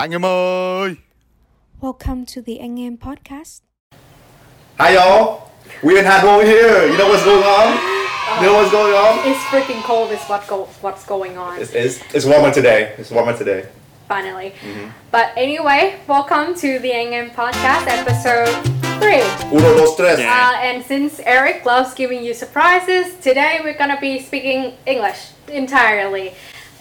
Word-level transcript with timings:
Anh 0.00 0.12
em 0.12 0.24
ơi! 0.24 0.96
Welcome 1.82 2.24
to 2.24 2.40
the 2.40 2.58
Anh 2.58 2.80
Em 2.80 2.96
Podcast. 2.96 3.60
Hi 4.78 4.94
y'all. 4.94 5.50
We 5.82 5.98
in 5.98 6.06
Hanoi 6.06 6.44
here. 6.44 6.86
You 6.86 6.96
know 6.96 7.08
what's 7.08 7.22
going 7.22 7.44
on? 7.44 7.78
You 8.40 8.46
know 8.46 8.54
what's 8.54 8.72
going 8.72 8.94
on? 8.94 9.18
It's 9.28 9.44
freaking 9.50 9.82
cold. 9.82 10.10
Is 10.10 10.24
what 10.26 10.48
go 10.48 10.68
what's 10.80 11.04
going 11.04 11.36
on. 11.36 11.60
It's, 11.60 11.74
it's, 11.74 12.00
it's 12.14 12.24
warmer 12.24 12.50
today. 12.50 12.94
It's 12.96 13.10
warmer 13.10 13.36
today. 13.36 13.66
finally. 14.10 14.50
Mm-hmm. 14.50 14.90
But 15.12 15.30
anyway, 15.36 16.00
welcome 16.08 16.56
to 16.56 16.80
the 16.80 16.92
Anh 16.92 17.14
Em 17.14 17.30
Podcast, 17.30 17.86
episode 17.86 18.50
three. 18.98 19.22
Uno, 19.52 19.76
dos, 19.76 19.94
tres. 19.96 20.18
Uh, 20.18 20.66
and 20.66 20.84
since 20.84 21.20
Eric 21.20 21.64
loves 21.64 21.94
giving 21.94 22.24
you 22.24 22.34
surprises, 22.34 23.14
today 23.20 23.60
we're 23.62 23.78
gonna 23.78 24.00
be 24.00 24.18
speaking 24.18 24.74
English 24.84 25.30
entirely. 25.46 26.34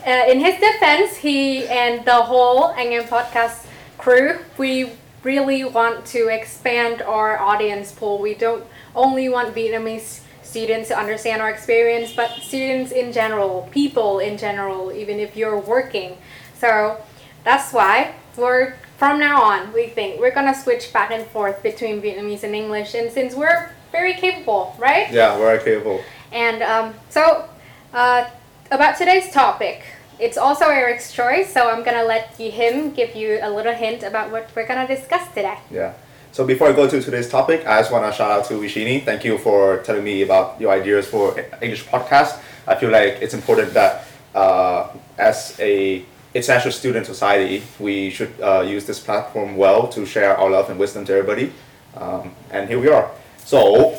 Uh, 0.05 0.31
in 0.31 0.39
his 0.39 0.59
defense, 0.59 1.17
he 1.17 1.67
and 1.67 2.05
the 2.05 2.13
whole 2.13 2.71
Anh 2.71 2.93
Em 2.93 3.03
Podcast 3.03 3.65
crew, 3.97 4.39
we 4.57 4.91
really 5.23 5.65
want 5.65 6.05
to 6.05 6.29
expand 6.29 7.01
our 7.01 7.37
audience 7.37 7.91
pool. 7.91 8.17
We 8.19 8.33
don't 8.33 8.63
only 8.95 9.27
want 9.27 9.53
Vietnamese 9.53 10.21
students 10.41 10.87
to 10.87 10.97
understand 10.97 11.41
our 11.41 11.49
experience, 11.49 12.13
but 12.15 12.31
students 12.41 12.91
in 12.91 13.11
general, 13.11 13.69
people 13.71 14.19
in 14.19 14.37
general, 14.37 14.91
even 14.91 15.19
if 15.19 15.35
you're 15.35 15.59
working. 15.59 16.17
So 16.57 16.97
that's 17.43 17.73
why 17.73 18.15
we're 18.37 18.75
from 18.97 19.19
now 19.19 19.41
on 19.41 19.71
we 19.73 19.87
think 19.87 20.19
we're 20.19 20.33
gonna 20.33 20.55
switch 20.55 20.91
back 20.91 21.11
and 21.11 21.25
forth 21.27 21.61
between 21.61 22.01
Vietnamese 22.01 22.43
and 22.43 22.55
English, 22.55 22.95
and 22.95 23.11
since 23.11 23.35
we're 23.35 23.71
very 23.91 24.13
capable, 24.13 24.75
right? 24.79 25.11
Yeah, 25.11 25.37
very 25.37 25.59
capable. 25.59 26.01
And 26.31 26.61
um, 26.63 26.93
so 27.09 27.47
uh, 27.93 28.29
about 28.71 28.97
today's 28.97 29.31
topic, 29.31 29.83
it's 30.19 30.37
also 30.37 30.65
Eric's 30.65 31.13
choice, 31.13 31.51
so 31.53 31.69
I'm 31.69 31.83
gonna 31.83 32.03
let 32.03 32.35
him 32.35 32.91
give 32.91 33.15
you 33.15 33.39
a 33.41 33.49
little 33.49 33.73
hint 33.73 34.03
about 34.03 34.31
what 34.31 34.49
we're 34.55 34.67
gonna 34.67 34.87
discuss 34.87 35.27
today. 35.29 35.57
Yeah. 35.71 35.93
So 36.31 36.45
before 36.45 36.67
I 36.67 36.73
go 36.73 36.87
to 36.87 37.01
today's 37.01 37.29
topic, 37.29 37.65
I 37.65 37.79
just 37.79 37.91
want 37.91 38.05
to 38.05 38.15
shout 38.15 38.29
out 38.29 38.45
to 38.45 38.53
Vishini. 38.53 39.03
Thank 39.03 39.23
you 39.23 39.39
for 39.39 39.79
telling 39.79 40.03
me 40.03 40.21
about 40.21 40.61
your 40.61 40.71
ideas 40.71 41.07
for 41.07 41.35
English 41.61 41.85
podcast. 41.85 42.39
I 42.67 42.75
feel 42.75 42.91
like 42.91 43.17
it's 43.21 43.33
important 43.33 43.73
that 43.73 44.05
uh, 44.35 44.89
as 45.17 45.57
a 45.59 46.05
international 46.35 46.71
student 46.71 47.07
society, 47.07 47.63
we 47.79 48.11
should 48.11 48.31
uh, 48.41 48.61
use 48.61 48.85
this 48.85 48.99
platform 48.99 49.57
well 49.57 49.87
to 49.87 50.05
share 50.05 50.37
our 50.37 50.51
love 50.51 50.69
and 50.69 50.79
wisdom 50.79 51.03
to 51.05 51.13
everybody. 51.13 51.51
Um, 51.95 52.35
and 52.51 52.69
here 52.69 52.79
we 52.79 52.89
are. 52.89 53.09
So, 53.39 53.97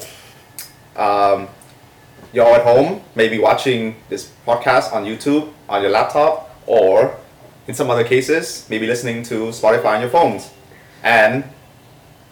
um, 0.94 1.48
you're 2.32 2.46
at 2.46 2.62
home, 2.62 3.02
maybe 3.14 3.38
watching 3.38 3.96
this 4.08 4.30
podcast 4.46 4.92
on 4.92 5.04
YouTube, 5.04 5.52
on 5.68 5.82
your 5.82 5.90
laptop, 5.90 6.56
or 6.66 7.16
in 7.66 7.74
some 7.74 7.90
other 7.90 8.04
cases, 8.04 8.66
maybe 8.70 8.86
listening 8.86 9.22
to 9.24 9.48
Spotify 9.48 9.96
on 9.96 10.00
your 10.00 10.10
phones. 10.10 10.50
And 11.02 11.44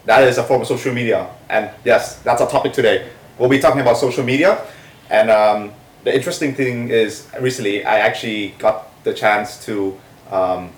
that 0.04 0.22
is 0.24 0.38
a 0.38 0.44
form 0.44 0.62
of 0.62 0.68
social 0.68 0.94
media. 0.94 1.28
And 1.48 1.70
yes, 1.84 2.16
that's 2.20 2.40
our 2.40 2.48
topic 2.48 2.72
today. 2.72 3.08
We'll 3.38 3.48
be 3.48 3.58
talking 3.58 3.80
about 3.80 3.96
social 3.96 4.24
media. 4.24 4.64
And 5.10 5.30
um, 5.30 5.72
the 6.04 6.14
interesting 6.14 6.54
thing 6.54 6.90
is, 6.90 7.26
recently 7.40 7.84
I 7.84 7.98
actually 7.98 8.54
got 8.58 9.04
the 9.04 9.14
chance 9.14 9.64
to 9.66 9.98
um, 10.30 10.70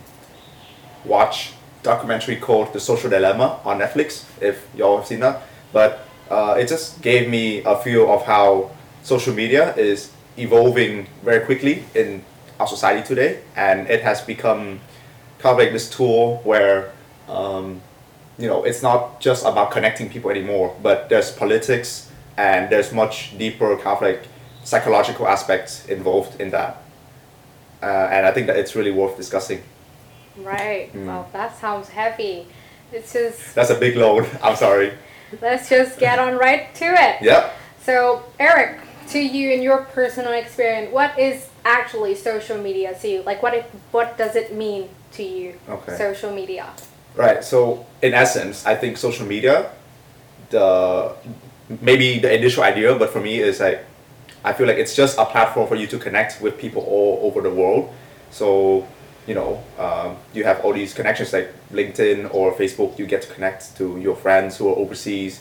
watch 1.04 1.52
documentary 1.82 2.36
called 2.36 2.72
The 2.72 2.80
Social 2.80 3.10
Dilemma 3.10 3.60
on 3.64 3.78
Netflix, 3.80 4.24
if 4.40 4.66
y'all 4.74 4.98
have 4.98 5.06
seen 5.06 5.20
that. 5.20 5.42
But 5.72 6.06
uh, 6.30 6.56
it 6.58 6.68
just 6.68 7.00
gave 7.02 7.28
me 7.28 7.62
a 7.64 7.76
feel 7.76 8.12
of 8.12 8.24
how 8.24 8.70
social 9.02 9.34
media 9.34 9.74
is 9.76 10.10
evolving 10.36 11.06
very 11.22 11.44
quickly 11.44 11.84
in 11.94 12.24
our 12.58 12.66
society 12.66 13.06
today, 13.06 13.40
and 13.56 13.88
it 13.88 14.02
has 14.02 14.20
become 14.20 14.80
kind 15.38 15.52
of 15.54 15.58
like 15.58 15.72
this 15.72 15.88
tool 15.90 16.40
where 16.44 16.92
um, 17.28 17.80
you 18.38 18.46
know 18.46 18.64
it's 18.64 18.82
not 18.82 19.20
just 19.20 19.44
about 19.44 19.70
connecting 19.70 20.08
people 20.08 20.30
anymore, 20.30 20.76
but 20.82 21.08
there's 21.08 21.30
politics 21.30 22.10
and 22.36 22.70
there's 22.70 22.92
much 22.92 23.36
deeper 23.38 23.76
kind 23.76 23.96
of 23.96 24.02
like 24.02 24.22
psychological 24.64 25.26
aspects 25.26 25.86
involved 25.86 26.40
in 26.40 26.50
that, 26.50 26.82
uh, 27.82 27.86
and 27.86 28.26
I 28.26 28.32
think 28.32 28.46
that 28.46 28.56
it's 28.56 28.74
really 28.76 28.90
worth 28.92 29.16
discussing. 29.16 29.62
Right. 30.36 30.90
Well, 30.94 31.28
that 31.32 31.58
sounds 31.58 31.88
heavy. 31.88 32.46
It's 32.92 33.12
just 33.12 33.54
That's 33.54 33.70
a 33.70 33.74
big 33.78 33.96
load. 33.96 34.28
I'm 34.42 34.56
sorry. 34.56 34.92
let's 35.40 35.68
just 35.68 35.98
get 35.98 36.18
on 36.18 36.36
right 36.38 36.74
to 36.76 36.84
it. 36.84 37.22
Yep. 37.22 37.56
So, 37.82 38.22
Eric, 38.38 38.78
to 39.10 39.18
you 39.18 39.50
in 39.50 39.62
your 39.62 39.82
personal 39.92 40.32
experience, 40.32 40.92
what 40.92 41.18
is 41.18 41.48
actually 41.64 42.14
social 42.14 42.58
media 42.58 42.98
to 43.00 43.08
you? 43.08 43.22
Like, 43.22 43.42
what 43.42 43.54
it, 43.54 43.64
what 43.90 44.16
does 44.16 44.36
it 44.36 44.54
mean 44.54 44.88
to 45.12 45.22
you? 45.22 45.54
Okay. 45.68 45.96
Social 45.96 46.32
media. 46.32 46.66
Right. 47.14 47.42
So 47.44 47.86
in 48.02 48.14
essence, 48.14 48.64
I 48.66 48.76
think 48.76 48.96
social 48.96 49.26
media, 49.26 49.70
the 50.50 51.14
maybe 51.80 52.18
the 52.18 52.34
initial 52.34 52.62
idea, 52.62 52.94
but 52.94 53.10
for 53.10 53.20
me 53.20 53.40
is 53.40 53.60
like 53.60 53.84
I 54.44 54.52
feel 54.52 54.66
like 54.66 54.78
it's 54.78 54.94
just 54.94 55.18
a 55.18 55.24
platform 55.24 55.68
for 55.68 55.76
you 55.76 55.86
to 55.88 55.98
connect 55.98 56.40
with 56.40 56.58
people 56.58 56.82
all 56.82 57.20
over 57.22 57.40
the 57.40 57.50
world. 57.50 57.92
So 58.30 58.86
you 59.26 59.34
know, 59.34 59.62
um, 59.78 60.16
you 60.32 60.44
have 60.44 60.60
all 60.64 60.72
these 60.72 60.94
connections 60.94 61.32
like 61.32 61.52
LinkedIn 61.72 62.32
or 62.34 62.52
Facebook. 62.54 62.98
You 62.98 63.06
get 63.06 63.22
to 63.22 63.32
connect 63.32 63.76
to 63.76 63.98
your 64.00 64.16
friends 64.16 64.56
who 64.56 64.68
are 64.68 64.76
overseas. 64.76 65.40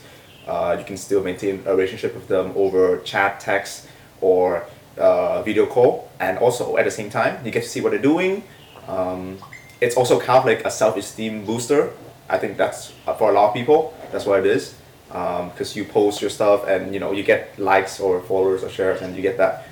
Uh, 0.49 0.75
you 0.79 0.83
can 0.83 0.97
still 0.97 1.21
maintain 1.23 1.61
a 1.67 1.71
relationship 1.75 2.15
with 2.15 2.27
them 2.27 2.51
over 2.55 2.97
chat, 3.11 3.39
text, 3.39 3.87
or 4.19 4.65
uh, 4.97 5.43
video 5.43 5.65
call, 5.67 6.09
and 6.19 6.39
also 6.39 6.75
at 6.77 6.85
the 6.85 6.91
same 6.91 7.09
time, 7.09 7.33
you 7.45 7.51
get 7.51 7.61
to 7.63 7.69
see 7.69 7.81
what 7.81 7.91
they're 7.91 8.01
doing. 8.13 8.43
Um, 8.87 9.37
it's 9.79 9.95
also 9.95 10.19
kind 10.19 10.39
of 10.39 10.45
like 10.45 10.65
a 10.65 10.71
self-esteem 10.71 11.45
booster. 11.45 11.91
I 12.27 12.37
think 12.39 12.57
that's 12.57 12.93
uh, 13.05 13.13
for 13.13 13.29
a 13.29 13.33
lot 13.33 13.49
of 13.49 13.53
people. 13.53 13.93
That's 14.11 14.25
what 14.25 14.39
it 14.39 14.47
is, 14.47 14.73
because 15.07 15.75
you 15.75 15.85
post 15.85 16.19
your 16.19 16.31
stuff 16.31 16.67
and 16.67 16.93
you 16.93 16.99
know 16.99 17.11
you 17.11 17.23
get 17.23 17.57
likes 17.59 17.99
or 17.99 18.19
followers 18.21 18.63
or 18.63 18.69
shares, 18.69 19.01
and 19.01 19.15
you 19.15 19.21
get 19.21 19.37
that. 19.37 19.67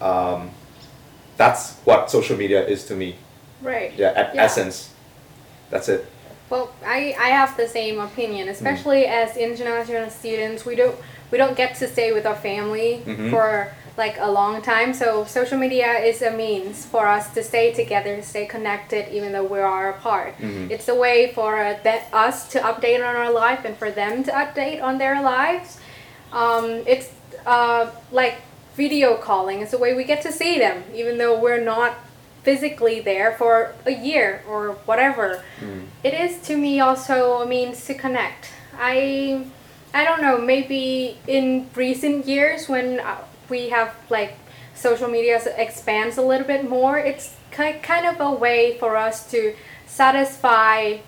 Um, 0.00 0.50
that's 1.36 1.74
what 1.84 2.10
social 2.10 2.36
media 2.38 2.66
is 2.66 2.86
to 2.86 2.94
me. 2.94 3.16
Right. 3.60 3.92
Yeah, 3.96 4.12
at 4.16 4.34
Yeah. 4.34 4.44
essence, 4.44 4.90
that's 5.70 5.88
it. 5.88 6.06
Well, 6.52 6.70
I, 6.84 7.16
I 7.18 7.28
have 7.28 7.56
the 7.56 7.66
same 7.66 7.98
opinion, 7.98 8.48
especially 8.50 9.06
as 9.06 9.38
international 9.38 10.10
students. 10.10 10.66
We 10.66 10.74
don't 10.76 10.94
we 11.30 11.38
don't 11.38 11.56
get 11.56 11.76
to 11.76 11.88
stay 11.88 12.12
with 12.12 12.26
our 12.26 12.34
family 12.36 13.00
Mhm. 13.06 13.30
for 13.30 13.72
like 13.96 14.16
a 14.20 14.30
long 14.30 14.60
time. 14.60 14.92
So 14.92 15.24
social 15.24 15.56
media 15.56 15.92
is 16.10 16.20
a 16.20 16.30
means 16.30 16.84
for 16.84 17.04
us 17.08 17.32
to 17.36 17.42
stay 17.42 17.72
together, 17.72 18.20
stay 18.20 18.44
connected, 18.44 19.02
even 19.16 19.32
though 19.32 19.48
we 19.56 19.60
are 19.60 19.88
apart. 19.96 20.32
Mhm. 20.38 20.70
It's 20.74 20.88
a 20.88 20.94
way 20.94 21.32
for 21.36 21.50
uh, 21.58 21.76
that 21.84 22.02
us 22.12 22.36
to 22.52 22.58
update 22.70 23.00
on 23.08 23.16
our 23.22 23.30
life 23.44 23.60
and 23.64 23.74
for 23.82 23.90
them 23.90 24.22
to 24.24 24.30
update 24.42 24.82
on 24.88 24.98
their 24.98 25.22
lives. 25.22 25.78
Um, 26.34 26.66
it's 26.86 27.08
uh, 27.46 27.86
like 28.20 28.36
video 28.76 29.08
calling. 29.28 29.62
It's 29.62 29.72
a 29.72 29.78
way 29.84 29.94
we 29.94 30.04
get 30.04 30.20
to 30.28 30.32
see 30.40 30.58
them, 30.58 30.84
even 31.00 31.16
though 31.16 31.36
we're 31.44 31.64
not 31.74 31.92
physically 32.42 33.00
there 33.00 33.32
for 33.32 33.74
a 33.86 33.92
year 33.92 34.42
or 34.48 34.72
whatever. 34.86 35.42
It 36.02 36.14
is 36.14 36.40
to 36.48 36.56
me 36.56 36.80
also 36.80 37.42
a 37.42 37.46
means 37.46 37.84
to 37.86 37.94
connect. 37.94 38.50
I 38.78 39.44
I 39.94 40.04
don't 40.04 40.22
know, 40.22 40.38
maybe 40.38 41.18
in 41.26 41.68
recent 41.74 42.26
years 42.26 42.68
when 42.68 42.98
uh, 43.00 43.18
we 43.50 43.68
have 43.68 43.94
like 44.10 44.34
social 44.74 45.08
media 45.08 45.40
expands 45.56 46.16
a 46.18 46.22
little 46.22 46.46
bit 46.46 46.68
more, 46.68 46.98
it's 46.98 47.36
ki- 47.50 47.78
kind 47.82 48.06
of 48.06 48.18
a 48.20 48.30
way 48.32 48.78
for 48.78 48.96
us 48.96 49.30
to 49.30 49.54
satisfy 49.86 50.98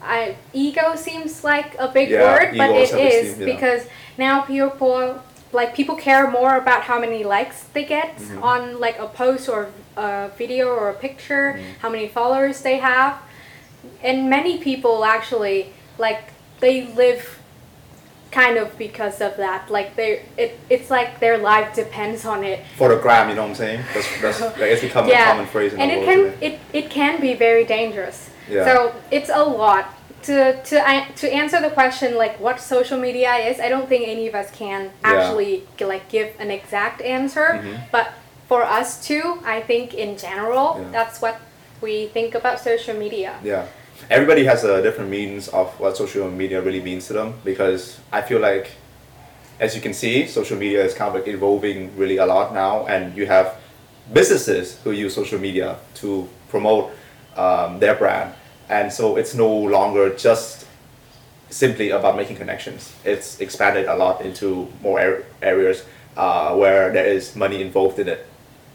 I, 0.00 0.36
ego 0.52 0.94
seems 0.96 1.42
like 1.44 1.74
a 1.78 1.88
big 1.88 2.10
Yeah, 2.10 2.22
word, 2.22 2.56
but 2.56 2.70
it 2.70 2.90
is 2.94 3.38
yeah. 3.38 3.44
because 3.44 3.82
now 4.16 4.42
people 4.42 5.20
like 5.52 5.74
people 5.74 5.96
care 5.96 6.30
more 6.30 6.56
about 6.56 6.82
how 6.82 6.98
many 7.00 7.24
likes 7.24 7.64
they 7.74 7.84
get 7.84 8.16
Mm-hmm. 8.18 8.42
on 8.42 8.80
like 8.80 8.98
a 8.98 9.06
post 9.08 9.48
or 9.48 9.70
a 9.96 10.30
video 10.36 10.68
or 10.68 10.90
a 10.90 10.94
picture, 10.94 11.54
Mm-hmm. 11.56 11.80
how 11.80 11.88
many 11.90 12.08
followers 12.08 12.62
they 12.62 12.78
have, 12.78 13.18
and 14.02 14.28
many 14.28 14.58
people 14.58 15.04
actually 15.04 15.72
like 15.98 16.32
they 16.60 16.86
live 16.94 17.38
kind 18.30 18.58
of 18.58 18.76
because 18.76 19.20
of 19.22 19.36
that. 19.38 19.70
Like 19.70 19.96
they, 19.96 20.22
it, 20.36 20.58
it's 20.68 20.90
like 20.90 21.18
their 21.18 21.38
life 21.38 21.74
depends 21.74 22.24
on 22.26 22.44
it. 22.44 22.62
For 22.76 22.88
the 22.90 22.96
gram, 23.00 23.28
you 23.30 23.34
know 23.34 23.42
what 23.42 23.48
I'm 23.50 23.54
saying? 23.54 23.80
That's, 23.94 24.20
that's 24.20 24.40
like, 24.60 24.70
it's 24.72 24.82
become 24.82 25.08
a 25.08 25.12
common 25.12 25.46
phrase 25.46 25.72
in 25.72 25.80
and 25.80 25.90
the 25.90 25.94
it 25.94 26.06
world 26.06 26.32
can 26.32 26.40
today. 26.40 26.60
it, 26.72 26.84
it 26.84 26.90
can 26.90 27.20
be 27.20 27.32
very 27.34 27.64
dangerous. 27.64 28.28
Yeah. 28.50 28.64
So 28.64 28.94
it's 29.10 29.30
a 29.32 29.42
lot 29.42 29.94
to 30.22 30.60
to 30.64 31.04
to 31.16 31.32
answer 31.32 31.60
the 31.60 31.70
question 31.70 32.16
like 32.16 32.38
what 32.40 32.60
social 32.60 32.98
media 32.98 33.34
is. 33.36 33.60
I 33.60 33.68
don't 33.68 33.88
think 33.88 34.08
any 34.08 34.26
of 34.28 34.34
us 34.34 34.50
can 34.50 34.90
actually 35.04 35.62
g- 35.76 35.84
like 35.84 36.08
give 36.08 36.28
an 36.38 36.50
exact 36.50 37.00
answer, 37.02 37.60
Mhm. 37.62 37.78
but 37.92 38.08
for 38.48 38.62
us 38.64 39.06
too, 39.06 39.38
I 39.44 39.60
think 39.60 39.94
in 39.94 40.16
general 40.16 40.76
Yeah. 40.78 40.88
that's 40.92 41.20
what 41.20 41.36
we 41.80 42.06
think 42.12 42.34
about 42.34 42.60
social 42.60 42.94
media. 42.94 43.32
Yeah. 43.44 43.64
Everybody 44.10 44.44
has 44.44 44.64
a 44.64 44.80
different 44.82 45.10
means 45.10 45.48
of 45.48 45.68
what 45.80 45.96
social 45.96 46.28
media 46.30 46.60
really 46.60 46.80
means 46.80 47.06
to 47.08 47.12
them 47.12 47.34
because 47.44 47.98
I 48.12 48.22
feel 48.22 48.40
like, 48.40 48.70
as 49.60 49.74
you 49.74 49.80
can 49.82 49.92
see, 49.94 50.26
social 50.26 50.56
media 50.56 50.84
is 50.84 50.94
kind 50.94 51.08
of 51.08 51.14
like 51.14 51.28
evolving 51.28 51.90
really 51.96 52.16
a 52.18 52.26
lot 52.26 52.54
now, 52.54 52.86
and 52.86 53.16
you 53.16 53.26
have 53.26 53.46
businesses 54.12 54.78
who 54.84 54.90
use 54.92 55.14
social 55.14 55.38
media 55.38 55.76
to 56.00 56.28
promote 56.50 56.90
um, 57.36 57.78
their 57.78 57.94
brand. 57.94 58.30
And 58.68 58.92
so 58.92 59.16
it's 59.16 59.34
no 59.34 59.48
longer 59.48 60.14
just 60.14 60.66
simply 61.50 61.90
about 61.90 62.16
making 62.16 62.36
connections. 62.36 62.92
It's 63.04 63.40
expanded 63.40 63.86
a 63.86 63.96
lot 63.96 64.20
into 64.20 64.68
more 64.82 65.00
ar- 65.00 65.22
areas 65.42 65.84
uh, 66.16 66.54
where 66.54 66.92
there 66.92 67.06
is 67.06 67.34
money 67.34 67.62
involved 67.62 67.98
in 67.98 68.08
it, 68.08 68.26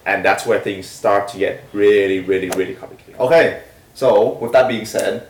and 0.06 0.25
that's 0.25 0.45
where 0.45 0.60
things 0.60 0.88
start 0.88 1.28
to 1.30 1.38
get 1.38 1.63
really, 1.74 2.19
really, 2.19 2.50
really 2.50 2.75
complicated. 2.75 3.19
Okay, 3.19 3.63
so 3.94 4.34
with 4.36 4.51
that 4.54 4.68
being 4.68 4.86
said, 4.86 5.28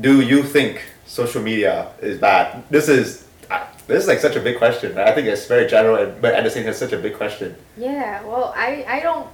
do 0.00 0.20
you 0.20 0.42
think 0.42 0.82
social 1.06 1.42
media 1.42 1.88
is 2.00 2.18
bad? 2.18 2.62
This 2.70 2.88
is 2.88 3.26
uh, 3.50 3.66
this 3.86 4.02
is 4.02 4.08
like 4.08 4.20
such 4.20 4.36
a 4.36 4.40
big 4.40 4.58
question. 4.58 4.96
I 4.98 5.12
think 5.12 5.26
it's 5.26 5.46
very 5.46 5.66
general, 5.68 6.14
but 6.20 6.34
at 6.34 6.44
the 6.44 6.50
same 6.50 6.64
time, 6.64 6.74
such 6.74 6.92
a 6.92 6.98
big 6.98 7.14
question. 7.14 7.56
Yeah, 7.76 8.22
well, 8.24 8.52
I, 8.56 8.84
I 8.88 9.00
don't, 9.00 9.28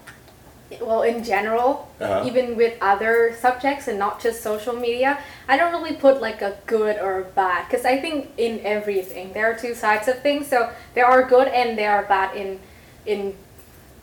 well, 0.81 1.03
in 1.03 1.25
general, 1.25 1.89
Uh-huh. 2.01 2.23
even 2.29 2.57
with 2.57 2.75
other 2.81 3.35
subjects 3.41 3.89
and 3.89 3.99
not 3.99 4.23
just 4.23 4.43
social 4.43 4.75
media, 4.75 5.19
I 5.49 5.57
don't 5.57 5.73
really 5.73 5.97
put 5.97 6.21
like 6.23 6.41
a 6.43 6.57
good 6.67 6.97
or 7.03 7.21
a 7.21 7.25
bad 7.25 7.67
because 7.69 7.85
I 7.85 7.99
think 8.01 8.31
in 8.39 8.61
everything 8.65 9.33
there 9.35 9.51
are 9.51 9.55
two 9.55 9.75
sides 9.75 10.07
of 10.09 10.23
things. 10.23 10.47
So 10.47 10.71
there 10.95 11.07
are 11.07 11.23
good 11.25 11.49
and 11.49 11.77
there 11.77 11.91
are 11.93 12.05
bad 12.05 12.37
in 12.37 12.59
in 13.05 13.35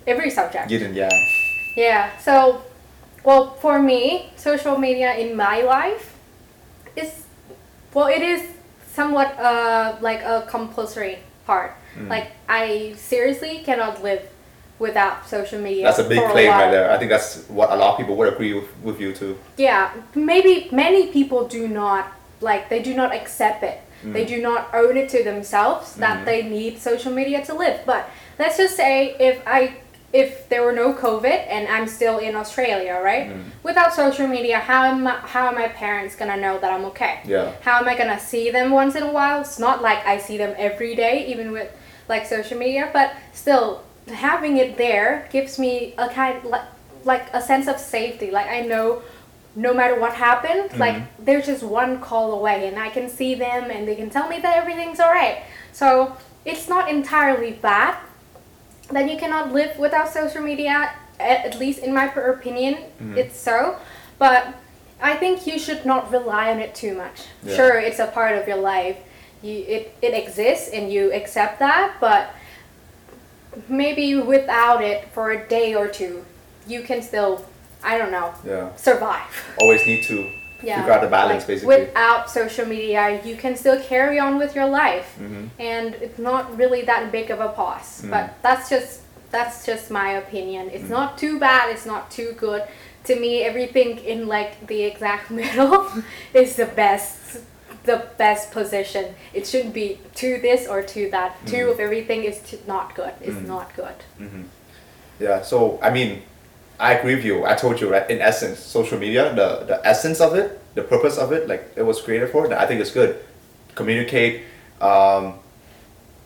every 0.06 0.30
subject. 0.30 0.70
Yin 0.72 0.84
and 0.92 0.96
yang. 0.96 1.18
Yeah. 1.78 2.10
So, 2.20 2.62
well, 3.24 3.56
for 3.62 3.80
me, 3.82 4.32
social 4.36 4.78
media 4.78 5.14
in 5.16 5.36
my 5.36 5.62
life 5.62 6.16
is, 6.96 7.26
well, 7.94 8.08
it 8.08 8.22
is 8.22 8.42
somewhat 8.94 9.38
uh 9.40 9.96
like 10.02 10.22
a 10.22 10.46
compulsory 10.50 11.20
part. 11.46 11.72
Mm. 11.96 12.10
Like 12.10 12.28
I 12.50 12.94
seriously 12.98 13.64
cannot 13.64 14.04
live 14.04 14.22
without 14.80 15.28
social 15.28 15.60
media. 15.60 15.84
That's 15.86 16.00
a 16.00 16.04
big 16.04 16.24
claim 16.32 16.50
right 16.50 16.72
there. 16.72 16.92
I 16.92 16.98
think 16.98 17.10
that's 17.10 17.48
what 17.48 17.72
a 17.72 17.76
lot 17.76 17.92
of 17.92 17.98
people 17.98 18.16
would 18.16 18.32
agree 18.32 18.54
with, 18.54 18.70
with 18.84 19.00
you 19.00 19.14
too. 19.14 19.38
Yeah, 19.58 19.92
maybe 20.16 20.70
many 20.72 21.08
people 21.12 21.48
do 21.48 21.68
not 21.68 22.12
like 22.42 22.70
they 22.70 22.82
do 22.82 22.94
not 22.94 23.14
accept 23.14 23.64
it. 23.64 23.82
Mm. 24.04 24.14
They 24.14 24.26
do 24.26 24.42
not 24.42 24.74
own 24.74 24.96
it 24.96 25.10
to 25.10 25.24
themselves 25.24 25.96
that 25.96 26.18
mm-hmm. 26.18 26.26
they 26.26 26.44
need 26.44 26.78
social 26.78 27.12
media 27.12 27.44
to 27.46 27.54
live. 27.54 27.82
But 27.86 28.10
let's 28.38 28.58
just 28.58 28.76
say 28.76 29.16
if 29.20 29.42
I 29.48 29.78
if 30.14 30.48
there 30.48 30.64
were 30.64 30.72
no 30.72 30.94
COVID 30.94 31.48
and 31.50 31.68
I'm 31.68 31.88
still 31.88 32.20
in 32.20 32.36
Australia, 32.36 33.00
right? 33.04 33.28
Mm. 33.28 33.44
Without 33.64 33.94
social 33.94 34.28
media, 34.28 34.60
how 34.60 34.84
am 34.86 35.06
I, 35.06 35.16
how 35.18 35.48
are 35.48 35.54
my 35.54 35.68
parents 35.68 36.16
gonna 36.16 36.38
know 36.38 36.60
that 36.60 36.72
I'm 36.72 36.86
okay? 36.86 37.20
Yeah. 37.26 37.54
How 37.62 37.80
am 37.80 37.88
I 37.90 37.98
gonna 37.98 38.20
see 38.20 38.50
them 38.50 38.72
once 38.72 38.96
in 38.96 39.04
a 39.04 39.12
while? 39.12 39.42
It's 39.42 39.60
not 39.60 39.82
like 39.82 40.06
I 40.06 40.18
see 40.18 40.38
them 40.38 40.56
every 40.58 40.96
day, 40.96 41.26
even 41.28 41.52
with 41.52 41.70
like 42.08 42.26
social 42.26 42.58
media, 42.58 42.90
but 42.94 43.14
still 43.34 43.84
having 44.14 44.58
it 44.58 44.78
there 44.78 45.28
gives 45.32 45.60
me 45.60 45.94
a 45.98 46.10
kind 46.10 46.44
like 46.46 46.64
like 47.04 47.28
a 47.34 47.42
sense 47.42 47.68
of 47.68 47.78
safety. 47.80 48.32
Like 48.32 48.48
I 48.48 48.62
know 48.62 49.02
no 49.56 49.74
matter 49.74 50.00
what 50.00 50.14
happened, 50.14 50.78
like 50.78 51.02
they're 51.26 51.42
just 51.42 51.64
one 51.64 52.00
call 52.00 52.34
away 52.40 52.68
and 52.68 52.78
I 52.78 52.90
can 52.90 53.10
see 53.10 53.34
them 53.34 53.72
and 53.72 53.88
they 53.88 53.96
can 53.96 54.10
tell 54.10 54.28
me 54.30 54.40
that 54.40 54.56
everything's 54.56 55.00
alright. 55.00 55.40
So 55.72 56.16
it's 56.46 56.68
not 56.70 56.90
entirely 56.90 57.52
bad 57.54 57.98
that 58.92 59.10
you 59.12 59.18
cannot 59.18 59.52
live 59.52 59.78
without 59.80 60.10
social 60.14 60.42
media, 60.42 60.92
at, 61.20 61.46
at 61.46 61.60
least 61.60 61.80
in 61.80 61.94
my 61.94 62.06
opinion, 62.14 62.76
Mm-hmm. 62.76 63.18
it's 63.18 63.38
so. 63.40 63.78
But 64.20 64.54
I 65.02 65.16
think 65.16 65.46
you 65.48 65.58
should 65.60 65.86
not 65.86 66.12
rely 66.12 66.52
on 66.52 66.60
it 66.60 66.74
too 66.76 66.96
much. 66.96 67.24
Yeah. 67.44 67.56
Sure, 67.56 67.78
it's 67.80 68.00
a 68.00 68.08
part 68.08 68.38
of 68.38 68.48
your 68.48 68.58
life. 68.58 68.98
You, 69.42 69.54
it, 69.68 69.96
it 70.02 70.14
exists 70.14 70.70
and 70.70 70.92
you 70.92 71.12
accept 71.14 71.60
that, 71.60 71.96
but 72.00 72.30
maybe 73.68 74.16
without 74.16 74.84
it 74.84 75.08
for 75.14 75.32
a 75.32 75.48
day 75.48 75.74
or 75.76 75.88
two, 75.88 76.24
you 76.68 76.82
can 76.84 77.02
still, 77.02 77.46
I 77.84 77.98
don't 77.98 78.12
know, 78.12 78.34
Yeah. 78.46 78.76
survive. 78.76 79.32
Always 79.60 79.86
need 79.86 80.04
to 80.06 80.30
Yeah, 80.62 80.78
figure 80.80 80.94
out 80.94 81.02
the 81.02 81.08
balance 81.08 81.42
like, 81.44 81.48
basically. 81.48 81.78
Without 81.86 82.30
social 82.30 82.66
media, 82.66 83.22
you 83.24 83.36
can 83.36 83.56
still 83.56 83.80
carry 83.82 84.20
on 84.20 84.38
with 84.40 84.56
your 84.56 84.66
life, 84.66 85.16
Mhm. 85.20 85.50
and 85.60 85.96
it's 85.96 86.18
not 86.20 86.58
really 86.58 86.82
that 86.84 87.12
big 87.12 87.30
of 87.32 87.40
a 87.40 87.50
pause. 87.50 88.02
Mm. 88.04 88.10
But 88.10 88.26
that's 88.42 88.70
just 88.70 89.02
that's 89.30 89.66
just 89.66 89.92
my 89.92 90.12
opinion. 90.14 90.70
Mm. 90.70 90.74
It's 90.76 90.90
not 90.90 91.18
too 91.18 91.38
bad. 91.38 91.70
It's 91.70 91.86
not 91.86 92.10
too 92.10 92.32
good. 92.40 92.64
To 93.04 93.16
me, 93.20 93.44
everything 93.44 93.98
in 94.00 94.26
like 94.28 94.66
the 94.68 94.84
exact 94.84 95.30
middle 95.40 95.86
is 96.34 96.56
the 96.56 96.66
best. 96.66 97.40
The 97.88 98.00
best 98.18 98.52
position. 98.60 99.04
It 99.34 99.44
shouldn't 99.50 99.74
be 99.82 99.88
to 100.22 100.30
this 100.48 100.62
or 100.68 100.80
to 100.94 101.02
that. 101.16 101.32
Two 101.54 101.64
Mm. 101.66 101.72
of 101.72 101.78
everything 101.88 102.22
is 102.30 102.38
not 102.74 102.88
good. 103.00 103.14
It's 103.28 103.42
Mm. 103.42 103.48
not 103.54 103.68
good. 103.82 103.98
Yeah, 105.20 105.42
so 105.52 105.58
I 105.88 105.90
mean, 105.98 106.12
I 106.80 106.90
agree 106.98 107.16
with 107.16 107.26
you. 107.30 107.38
I 107.52 107.54
told 107.64 107.76
you, 107.82 107.88
right? 107.94 108.08
In 108.14 108.20
essence, 108.32 108.60
social 108.60 109.00
media, 109.06 109.24
the, 109.42 109.48
the 109.72 109.78
essence 109.92 110.20
of 110.28 110.32
it, 110.42 110.48
the 110.76 110.84
purpose 110.94 111.18
of 111.24 111.32
it, 111.32 111.48
like 111.52 111.64
it 111.76 111.86
was 111.92 111.98
created 112.06 112.30
for, 112.34 112.42
I 112.64 112.66
think 112.68 112.82
it's 112.82 112.92
good. 113.02 113.12
Communicate. 113.82 114.34
Um, 114.90 115.24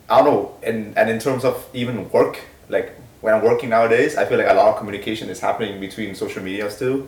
I 0.09 0.13
don't 0.17 0.25
know, 0.29 0.43
and, 0.69 0.97
and 0.99 1.09
in 1.09 1.19
terms 1.19 1.43
of 1.45 1.55
even 1.73 1.95
work, 2.11 2.35
like 2.75 2.87
when 3.21 3.33
I'm 3.35 3.43
working 3.51 3.69
nowadays, 3.69 4.17
I 4.17 4.25
feel 4.25 4.37
like 4.41 4.49
a 4.49 4.57
lot 4.61 4.67
of 4.71 4.75
communication 4.77 5.29
is 5.29 5.39
happening 5.39 5.79
between 5.79 6.15
social 6.15 6.43
medias 6.43 6.77
too. 6.83 7.07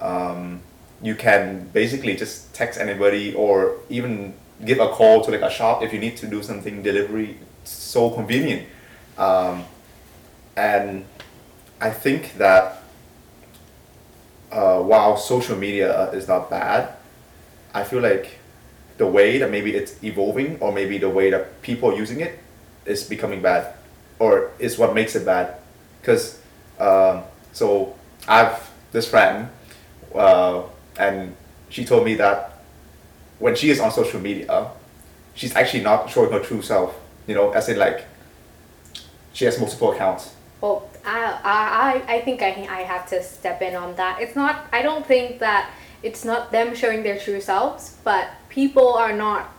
Um, 0.00 0.60
you 1.02 1.14
can 1.14 1.68
basically 1.72 2.16
just 2.16 2.54
text 2.54 2.80
anybody 2.80 3.34
or 3.34 3.76
even 3.88 4.34
give 4.64 4.80
a 4.80 4.88
call 4.88 5.22
to 5.24 5.30
like 5.30 5.42
a 5.42 5.50
shop 5.50 5.82
if 5.82 5.92
you 5.92 5.98
need 5.98 6.16
to 6.18 6.26
do 6.26 6.42
something 6.42 6.82
delivery. 6.82 7.38
It's 7.62 7.72
so 7.72 8.10
convenient. 8.10 8.66
Um, 9.18 9.64
and 10.56 11.04
I 11.80 11.90
think 11.90 12.36
that 12.38 12.82
uh, 14.52 14.80
while 14.80 15.16
social 15.16 15.56
media 15.56 16.10
is 16.12 16.28
not 16.28 16.48
bad, 16.50 16.94
I 17.74 17.84
feel 17.84 18.00
like 18.00 18.38
the 18.96 19.06
way 19.06 19.38
that 19.38 19.50
maybe 19.50 19.74
it's 19.74 20.02
evolving 20.04 20.58
or 20.60 20.72
maybe 20.72 20.98
the 20.98 21.10
way 21.10 21.30
that 21.30 21.60
people 21.62 21.90
are 21.90 21.96
using 21.96 22.20
it 22.20 22.38
is 22.86 23.02
becoming 23.02 23.42
bad 23.42 23.74
or 24.18 24.52
is 24.58 24.78
what 24.78 24.94
makes 24.94 25.16
it 25.16 25.26
bad. 25.26 25.56
Because, 26.00 26.40
um, 26.78 27.24
so 27.52 27.94
I 28.28 28.38
have 28.44 28.70
this 28.92 29.08
friend 29.08 29.48
uh, 30.14 30.62
and 30.98 31.34
she 31.70 31.84
told 31.84 32.04
me 32.04 32.14
that 32.16 32.52
when 33.38 33.54
she 33.56 33.70
is 33.70 33.80
on 33.80 33.90
social 33.90 34.20
media, 34.20 34.68
she's 35.34 35.54
actually 35.56 35.82
not 35.82 36.08
showing 36.10 36.30
her 36.32 36.40
true 36.40 36.62
self, 36.62 36.94
you 37.26 37.34
know, 37.34 37.50
as 37.52 37.68
in 37.68 37.78
like 37.78 38.04
she 39.32 39.44
has 39.44 39.58
multiple 39.58 39.92
accounts. 39.92 40.34
Well, 40.60 40.88
I, 41.04 42.02
I, 42.06 42.14
I 42.14 42.20
think 42.22 42.40
I, 42.42 42.48
I 42.70 42.82
have 42.82 43.08
to 43.10 43.22
step 43.22 43.60
in 43.60 43.74
on 43.74 43.96
that. 43.96 44.20
It's 44.20 44.36
not, 44.36 44.66
I 44.72 44.80
don't 44.82 45.04
think 45.04 45.40
that 45.40 45.70
it's 46.02 46.24
not 46.24 46.52
them 46.52 46.74
showing 46.74 47.02
their 47.02 47.18
true 47.18 47.40
selves, 47.40 47.96
but 48.04 48.28
people 48.48 48.94
are 48.94 49.12
not 49.12 49.52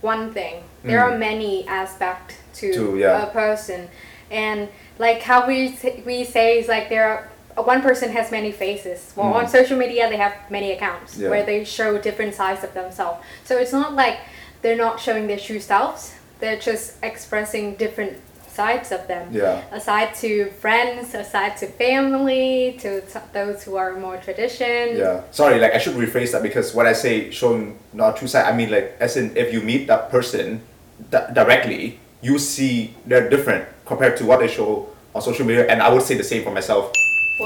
one 0.00 0.32
thing. 0.32 0.64
There 0.82 0.98
Mm. 0.98 1.12
are 1.12 1.18
many 1.18 1.66
aspects 1.68 2.34
to, 2.56 2.72
To, 2.72 2.98
yeah. 2.98 3.22
a 3.26 3.30
person. 3.30 3.88
And 4.30 4.68
like 4.98 5.22
how 5.22 5.46
we, 5.46 5.78
we 6.04 6.24
say 6.24 6.58
is 6.58 6.68
like 6.68 6.88
there 6.88 7.06
are, 7.08 7.28
one 7.56 7.82
person 7.82 8.10
has 8.12 8.30
many 8.30 8.52
faces. 8.52 9.12
Well, 9.16 9.32
on 9.34 9.44
Mm. 9.46 9.50
social 9.50 9.76
media, 9.78 10.08
they 10.08 10.16
have 10.16 10.34
many 10.50 10.72
accounts 10.72 11.16
Yeah. 11.16 11.28
where 11.30 11.42
they 11.44 11.64
show 11.64 11.98
different 11.98 12.34
sides 12.34 12.62
of 12.64 12.72
themselves. 12.74 13.18
So 13.44 13.56
it's 13.58 13.72
not 13.72 13.94
like 13.94 14.16
they're 14.62 14.76
not 14.76 15.00
showing 15.00 15.26
their 15.26 15.38
true 15.38 15.60
selves. 15.60 16.12
They're 16.40 16.56
just 16.70 16.92
expressing 17.02 17.74
different 17.74 18.14
sides 18.52 18.90
of 18.92 19.06
them 19.06 19.28
Yeah. 19.30 19.60
aside 19.72 20.14
to 20.20 20.50
friends, 20.60 21.14
aside 21.14 21.56
to 21.58 21.66
family, 21.66 22.76
to 22.82 23.00
t- 23.00 23.18
those 23.32 23.62
who 23.64 23.76
are 23.76 23.92
more 23.92 24.16
tradition. 24.16 24.96
Yeah. 24.96 25.20
Sorry, 25.30 25.58
like 25.60 25.74
I 25.74 25.78
should 25.78 25.94
rephrase 25.94 26.32
that 26.32 26.42
because 26.42 26.74
when 26.74 26.86
I 26.86 26.92
say 26.92 27.30
showing 27.30 27.78
not 27.92 28.16
true 28.16 28.28
side, 28.28 28.46
I 28.46 28.52
mean 28.52 28.70
like 28.70 28.96
as 29.00 29.16
in 29.16 29.36
if 29.36 29.52
you 29.52 29.60
meet 29.60 29.86
that 29.86 30.10
person 30.10 30.62
di- 31.10 31.28
directly, 31.32 31.98
you 32.22 32.38
see 32.38 32.94
they're 33.06 33.28
different 33.30 33.64
compared 33.86 34.16
to 34.18 34.24
what 34.26 34.40
they 34.40 34.48
show 34.48 34.88
on 35.14 35.22
social 35.22 35.46
media, 35.46 35.66
and 35.68 35.80
I 35.82 35.88
would 35.92 36.02
say 36.02 36.14
the 36.16 36.24
same 36.24 36.42
for 36.44 36.50
myself. 36.50 36.92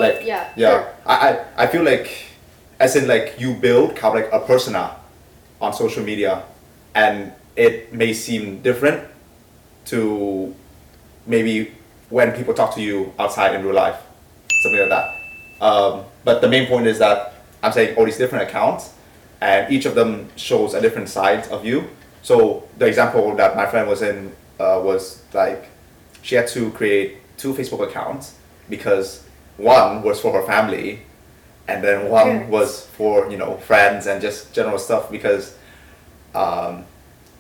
Like 0.01 0.27
yeah, 0.27 0.53
yeah. 0.57 0.71
sure. 0.71 0.95
I, 1.07 1.15
I 1.15 1.45
I 1.65 1.67
feel 1.67 1.83
like 1.83 2.27
as 2.81 2.97
in 2.97 3.07
like 3.07 3.39
you 3.39 3.55
build 3.55 3.97
kind 3.97 4.17
of 4.17 4.25
like 4.25 4.33
a 4.33 4.45
persona 4.45 4.97
on 5.61 5.73
social 5.73 6.03
media, 6.03 6.43
and 6.95 7.33
it 7.57 7.93
may 7.93 8.13
seem 8.13 8.61
different 8.63 9.09
to 9.87 10.55
maybe 11.27 11.73
when 12.11 12.33
people 12.33 12.55
talk 12.55 12.75
to 12.75 12.83
you 12.83 13.13
outside 13.19 13.55
in 13.55 13.65
real 13.65 13.75
life, 13.75 14.01
something 14.63 14.81
like 14.81 14.91
that. 14.91 15.65
Um, 15.65 16.05
but 16.25 16.41
the 16.41 16.49
main 16.49 16.67
point 16.67 16.87
is 16.87 16.99
that 16.99 17.35
I'm 17.63 17.73
saying 17.73 17.97
all 17.97 18.05
these 18.05 18.19
different 18.19 18.49
accounts, 18.49 18.93
and 19.41 19.73
each 19.73 19.87
of 19.87 19.95
them 19.95 20.29
shows 20.37 20.75
a 20.75 20.81
different 20.81 21.09
side 21.09 21.47
of 21.49 21.65
you. 21.65 21.89
So 22.23 22.69
the 22.79 22.87
example 22.87 23.35
that 23.37 23.57
my 23.57 23.67
friend 23.67 23.89
was 23.89 24.03
in 24.03 24.33
uh, 24.59 24.81
was 24.83 25.23
like 25.33 25.69
she 26.23 26.35
had 26.35 26.49
to 26.49 26.71
create 26.71 27.19
two 27.37 27.53
Facebook 27.53 27.87
accounts 27.87 28.35
because 28.69 29.25
one 29.57 30.03
was 30.03 30.21
for 30.21 30.33
her 30.33 30.43
family, 30.47 31.01
and 31.69 31.83
then 31.83 32.09
one 32.11 32.25
Parents. 32.27 32.51
was 32.51 32.87
for 32.97 33.31
you 33.31 33.37
know 33.37 33.57
friends 33.59 34.07
and 34.07 34.21
just 34.21 34.53
general 34.55 34.79
stuff 34.79 35.11
because 35.11 35.57
um, 36.35 36.85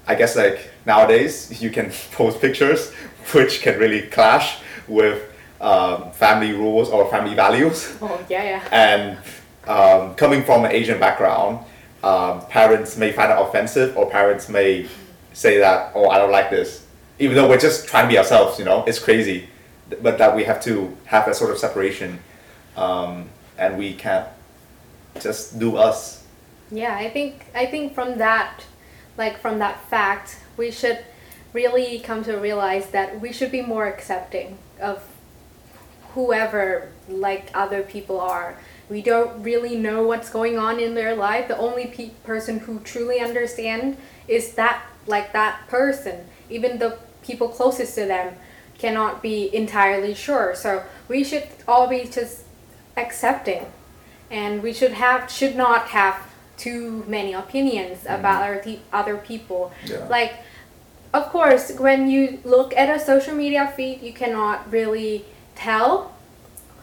I 0.06 0.14
guess 0.14 0.36
like 0.36 0.70
nowadays 0.86 1.60
you 1.62 1.70
can 1.70 1.90
post 2.12 2.40
pictures 2.40 2.92
which 3.32 3.62
can 3.62 3.78
really 3.78 4.02
clash 4.02 4.58
with 4.86 5.22
um, 5.60 6.10
family 6.12 6.52
rules 6.52 6.90
or 6.90 7.08
family 7.10 7.34
values 7.34 7.96
Oh 8.02 8.20
yeah, 8.28 8.42
yeah. 8.44 8.68
and 8.70 9.18
um, 9.66 10.14
coming 10.16 10.42
from 10.44 10.64
an 10.66 10.72
Asian 10.72 11.00
background, 11.00 11.58
um, 12.02 12.42
parents 12.46 12.98
may 12.98 13.12
find 13.12 13.32
it 13.32 13.38
offensive, 13.40 13.96
or 13.96 14.10
parents 14.10 14.48
may 14.50 14.86
say 15.32 15.56
that, 15.58 15.90
"Oh, 15.94 16.10
I 16.10 16.18
don't 16.18 16.30
like 16.30 16.50
this," 16.50 16.84
even 17.18 17.34
though 17.34 17.48
we're 17.48 17.58
just 17.58 17.88
trying 17.88 18.04
to 18.04 18.08
be 18.10 18.18
ourselves. 18.18 18.58
You 18.58 18.66
know, 18.66 18.84
it's 18.86 18.98
crazy, 18.98 19.48
but 20.02 20.18
that 20.18 20.34
we 20.34 20.44
have 20.44 20.62
to 20.64 20.96
have 21.06 21.26
that 21.26 21.36
sort 21.36 21.50
of 21.50 21.58
separation, 21.58 22.18
um, 22.76 23.28
and 23.58 23.78
we 23.78 23.94
can't 23.94 24.28
just 25.20 25.58
do 25.58 25.76
us. 25.76 26.24
Yeah, 26.70 26.96
I 26.96 27.10
think 27.10 27.46
I 27.54 27.66
think 27.66 27.94
from 27.94 28.18
that, 28.18 28.64
like 29.16 29.40
from 29.40 29.58
that 29.58 29.80
fact, 29.88 30.38
we 30.56 30.70
should 30.70 31.04
really 31.52 32.00
come 32.00 32.24
to 32.24 32.36
realize 32.36 32.90
that 32.90 33.20
we 33.20 33.32
should 33.32 33.52
be 33.52 33.62
more 33.62 33.86
accepting 33.86 34.58
of 34.80 35.02
whoever 36.14 36.88
like 37.08 37.50
other 37.54 37.82
people 37.82 38.20
are. 38.20 38.58
We 38.88 39.02
don't 39.02 39.42
really 39.42 39.76
know 39.76 40.02
what's 40.02 40.30
going 40.30 40.58
on 40.58 40.78
in 40.78 40.94
their 40.94 41.14
life. 41.14 41.48
The 41.48 41.56
only 41.56 41.86
pe- 41.86 42.10
person 42.24 42.60
who 42.60 42.80
truly 42.80 43.20
understand 43.20 43.96
is 44.28 44.54
that 44.54 44.84
like 45.06 45.32
that 45.32 45.66
person. 45.68 46.26
Even 46.50 46.78
the 46.78 46.98
people 47.22 47.48
closest 47.48 47.94
to 47.94 48.06
them 48.06 48.34
cannot 48.78 49.22
be 49.22 49.54
entirely 49.54 50.14
sure. 50.14 50.54
So 50.54 50.82
we 51.08 51.24
should 51.24 51.48
all 51.66 51.86
be 51.86 52.04
just 52.04 52.42
accepting, 52.96 53.66
and 54.30 54.62
we 54.62 54.72
should 54.72 54.92
have 54.92 55.30
should 55.30 55.56
not 55.56 55.88
have 55.88 56.16
too 56.56 57.04
many 57.08 57.32
opinions 57.32 58.04
about 58.08 58.42
other 58.42 58.76
other 58.92 59.16
people. 59.16 59.72
Yeah. 59.84 60.06
Like, 60.08 60.34
of 61.12 61.24
course, 61.30 61.72
when 61.78 62.08
you 62.08 62.38
look 62.44 62.74
at 62.76 62.88
a 62.94 62.98
social 62.98 63.34
media 63.34 63.72
feed, 63.76 64.02
you 64.02 64.12
cannot 64.12 64.70
really 64.70 65.24
tell 65.54 66.12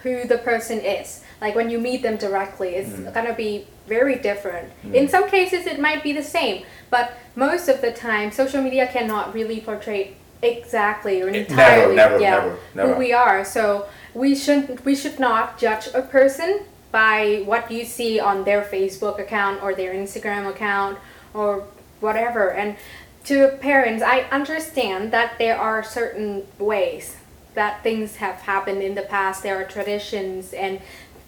who 0.03 0.25
the 0.25 0.37
person 0.37 0.79
is. 0.79 1.21
Like 1.39 1.55
when 1.55 1.69
you 1.69 1.79
meet 1.79 2.01
them 2.01 2.17
directly, 2.17 2.75
it's 2.75 2.89
Mhm. 2.89 3.13
gonna 3.13 3.33
be 3.33 3.67
very 3.87 4.15
different. 4.15 4.69
Mhm. 4.83 4.93
In 4.93 5.07
some 5.09 5.29
cases, 5.29 5.65
it 5.67 5.79
might 5.79 6.01
be 6.03 6.11
the 6.13 6.23
same, 6.23 6.63
but 6.89 7.13
most 7.35 7.67
of 7.67 7.81
the 7.81 7.91
time, 7.91 8.31
social 8.31 8.61
media 8.61 8.87
cannot 8.87 9.33
really 9.33 9.59
portray 9.59 10.13
exactly 10.41 11.21
or 11.21 11.29
It- 11.29 11.49
entirely 11.49 11.95
never, 11.95 12.19
never, 12.19 12.21
yeah, 12.21 12.31
never, 12.31 12.57
never. 12.75 12.93
who 12.93 12.99
we 12.99 13.13
are. 13.13 13.43
So 13.45 13.87
we 14.13 14.35
shouldn't 14.35 14.83
we 14.85 14.95
should 14.95 15.19
not 15.19 15.57
judge 15.57 15.87
a 15.93 16.01
person 16.01 16.61
by 16.91 17.43
what 17.45 17.71
you 17.71 17.85
see 17.85 18.19
on 18.19 18.43
their 18.43 18.61
Facebook 18.61 19.19
account 19.19 19.63
or 19.63 19.73
their 19.73 19.93
Instagram 19.93 20.49
account 20.49 20.97
or 21.33 21.65
whatever. 21.99 22.51
And 22.51 22.75
to 23.25 23.57
parents, 23.61 24.03
I 24.03 24.21
understand 24.31 25.11
that 25.11 25.37
there 25.37 25.57
are 25.57 25.83
certain 25.83 26.47
ways 26.57 27.17
that 27.53 27.83
things 27.83 28.17
have 28.17 28.35
happened 28.35 28.81
in 28.81 28.95
the 28.95 29.03
past. 29.03 29.43
There 29.43 29.59
are 29.59 29.65
traditions 29.65 30.53
and 30.53 30.81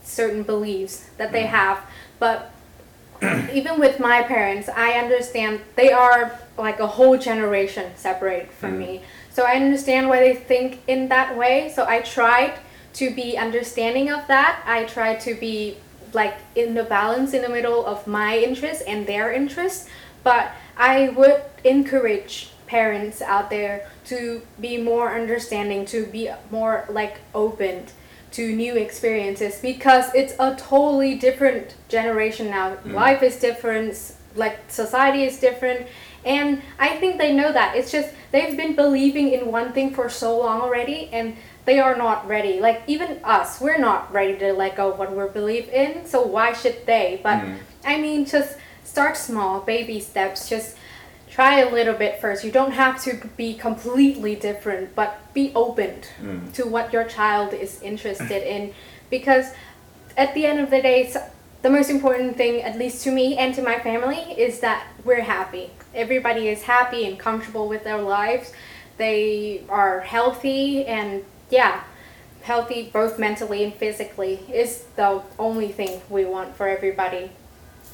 certain 0.04 0.44
beliefs 0.44 1.10
that 1.18 1.32
they 1.32 1.44
mm. 1.44 1.50
have, 1.50 1.80
but 2.20 2.53
even 3.54 3.80
with 3.80 4.00
my 4.00 4.24
parents, 4.24 4.70
I 4.70 4.94
understand 4.94 5.62
they 5.76 5.92
are 5.92 6.40
like 6.58 6.80
a 6.80 6.88
whole 6.88 7.18
generation 7.18 7.92
separated 7.96 8.50
from 8.52 8.74
Mm. 8.74 8.78
me. 8.80 9.02
So 9.32 9.44
I 9.44 9.54
understand 9.54 10.10
why 10.10 10.20
they 10.20 10.36
think 10.36 10.80
in 10.88 11.10
that 11.10 11.36
way. 11.36 11.72
So 11.76 11.86
I 11.88 12.02
tried 12.02 12.54
to 12.94 13.10
be 13.10 13.38
understanding 13.38 14.12
of 14.12 14.28
that. 14.28 14.62
I 14.68 14.84
tried 14.86 15.20
to 15.22 15.34
be 15.34 15.78
like 16.14 16.36
in 16.56 16.76
the 16.76 16.84
balance 16.84 17.34
in 17.34 17.42
the 17.42 17.50
middle 17.50 17.84
of 17.86 18.06
my 18.06 18.38
interests 18.38 18.84
and 18.86 19.08
their 19.08 19.34
interests. 19.34 19.90
But 20.24 20.52
I 20.78 21.10
would 21.10 21.42
encourage 21.64 22.52
parents 22.68 23.22
out 23.22 23.50
there 23.50 23.90
to 24.06 24.42
be 24.60 24.78
more 24.78 25.14
understanding, 25.16 25.86
to 25.88 26.06
be 26.06 26.30
more 26.52 26.86
like 26.90 27.18
open 27.34 27.88
to 28.34 28.56
new 28.56 28.76
experiences 28.76 29.60
because 29.62 30.14
it's 30.14 30.34
a 30.40 30.56
totally 30.56 31.16
different 31.16 31.76
generation 31.88 32.50
now. 32.50 32.78
Life 32.86 33.24
is 33.24 33.36
different, 33.40 34.14
like 34.36 34.60
society 34.70 35.24
is 35.24 35.40
different, 35.40 35.88
and 36.26 36.62
I 36.80 36.96
think 36.98 37.18
they 37.18 37.34
know 37.34 37.52
that. 37.52 37.76
It's 37.76 37.92
just 37.92 38.10
they've 38.32 38.58
been 38.58 38.76
believing 38.76 39.32
in 39.34 39.52
one 39.52 39.72
thing 39.74 39.94
for 39.94 40.10
so 40.10 40.38
long 40.40 40.62
already 40.62 41.10
and 41.14 41.36
they 41.66 41.80
are 41.80 41.96
not 41.96 42.28
ready. 42.28 42.60
Like 42.60 42.82
even 42.88 43.20
us, 43.24 43.62
we're 43.62 43.78
not 43.80 44.12
ready 44.12 44.38
to 44.40 44.52
let 44.54 44.76
go 44.76 44.92
of 44.92 45.00
what 45.00 45.16
we 45.16 45.26
believe 45.32 45.70
in, 45.70 46.06
so 46.06 46.22
why 46.22 46.54
should 46.54 46.86
they? 46.86 47.20
But 47.24 47.40
Mm. 47.44 47.58
I 47.86 48.00
mean 48.02 48.26
just 48.26 48.58
start 48.84 49.16
small, 49.18 49.60
baby 49.62 50.00
steps, 50.00 50.50
just 50.50 50.76
try 51.34 51.60
a 51.62 51.70
little 51.72 51.96
bit 51.96 52.22
first. 52.22 52.44
You 52.44 52.52
don't 52.52 52.74
have 52.74 53.02
to 53.06 53.28
be 53.36 53.56
completely 53.56 54.36
different, 54.36 54.94
but 54.96 55.34
be 55.34 55.52
open 55.56 56.02
Mm. 56.22 56.54
to 56.54 56.64
what 56.68 56.94
your 56.94 57.06
child 57.06 57.54
is 57.54 57.82
interested 57.82 58.44
in. 58.56 58.74
Because 59.10 59.48
at 60.16 60.34
the 60.36 60.46
end 60.46 60.60
of 60.60 60.70
the 60.70 60.82
day 60.82 61.12
the 61.64 61.70
most 61.70 61.90
important 61.90 62.36
thing 62.36 62.62
at 62.62 62.78
least 62.78 63.04
to 63.06 63.10
me 63.12 63.38
and 63.38 63.56
to 63.56 63.62
my 63.64 63.80
family 63.80 64.20
is 64.38 64.60
that 64.60 64.86
we're 65.06 65.22
happy. 65.38 65.72
Everybody 65.96 66.50
is 66.50 66.64
happy 66.64 67.06
and 67.08 67.18
comfortable 67.18 67.68
with 67.68 67.84
their 67.84 68.02
lives. 68.02 68.52
They 68.98 69.64
are 69.70 70.02
healthy 70.02 70.86
and 70.86 71.24
yeah 71.50 71.76
healthy 72.44 72.90
both 72.94 73.18
mentally 73.18 73.64
and 73.64 73.74
physically 73.74 74.36
is 74.54 74.84
the 74.98 75.22
only 75.40 75.70
thing 75.72 76.02
we 76.10 76.26
want 76.26 76.56
for 76.58 76.68
everybody. 76.68 77.32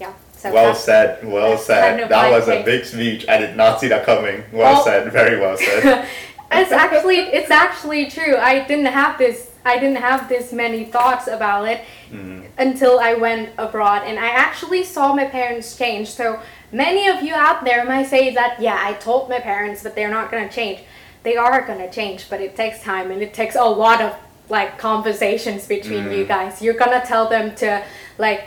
Yeah 0.01 0.13
so 0.39 0.53
Well 0.53 0.73
said, 0.73 1.25
well 1.27 1.57
said. 1.57 1.81
kind 1.89 1.99
of 2.01 2.09
that 2.09 2.31
was 2.31 2.47
a 2.47 2.63
big 2.63 2.85
speech. 2.85 3.27
I 3.27 3.37
did 3.37 3.55
not 3.57 3.79
see 3.79 3.87
that 3.89 4.05
coming. 4.05 4.43
Well 4.51 4.73
Well- 4.73 4.83
said, 4.83 5.11
very 5.11 5.39
well 5.39 5.57
said. 5.57 6.07
it's 6.51 6.71
actually 6.71 7.17
it's 7.17 7.51
actually 7.51 8.09
true. 8.09 8.35
I 8.37 8.65
didn't 8.65 8.87
have 8.87 9.17
this 9.17 9.51
I 9.65 9.77
didn't 9.77 9.97
have 9.97 10.29
this 10.29 10.51
many 10.53 10.85
thoughts 10.85 11.27
about 11.27 11.67
it 11.67 11.81
Mm. 12.11 12.45
until 12.57 12.99
I 12.99 13.13
went 13.13 13.49
abroad 13.59 14.01
and 14.03 14.17
I 14.17 14.29
actually 14.29 14.83
saw 14.83 15.13
my 15.13 15.25
parents 15.25 15.77
change. 15.77 16.07
So 16.09 16.39
many 16.71 17.07
of 17.07 17.21
you 17.21 17.35
out 17.35 17.63
there 17.65 17.85
might 17.85 18.07
say 18.07 18.33
that 18.33 18.59
yeah, 18.59 18.79
I 18.81 18.93
told 18.93 19.29
my 19.29 19.39
parents 19.39 19.83
but 19.83 19.93
they're 19.95 20.09
not 20.19 20.31
going 20.31 20.47
to 20.49 20.53
change. 20.61 20.79
They 21.21 21.35
are 21.35 21.61
going 21.67 21.79
to 21.79 21.91
change, 21.91 22.29
but 22.31 22.39
it 22.41 22.55
takes 22.55 22.81
time 22.81 23.11
and 23.11 23.21
it 23.21 23.33
takes 23.33 23.55
a 23.55 23.63
lot 23.63 24.01
of 24.01 24.15
like 24.49 24.79
conversations 24.79 25.67
between 25.67 26.11
you 26.11 26.25
guys. 26.25 26.61
You're 26.63 26.79
going 26.83 26.99
to 26.99 27.05
tell 27.05 27.29
them 27.29 27.53
to 27.57 27.83
like 28.17 28.45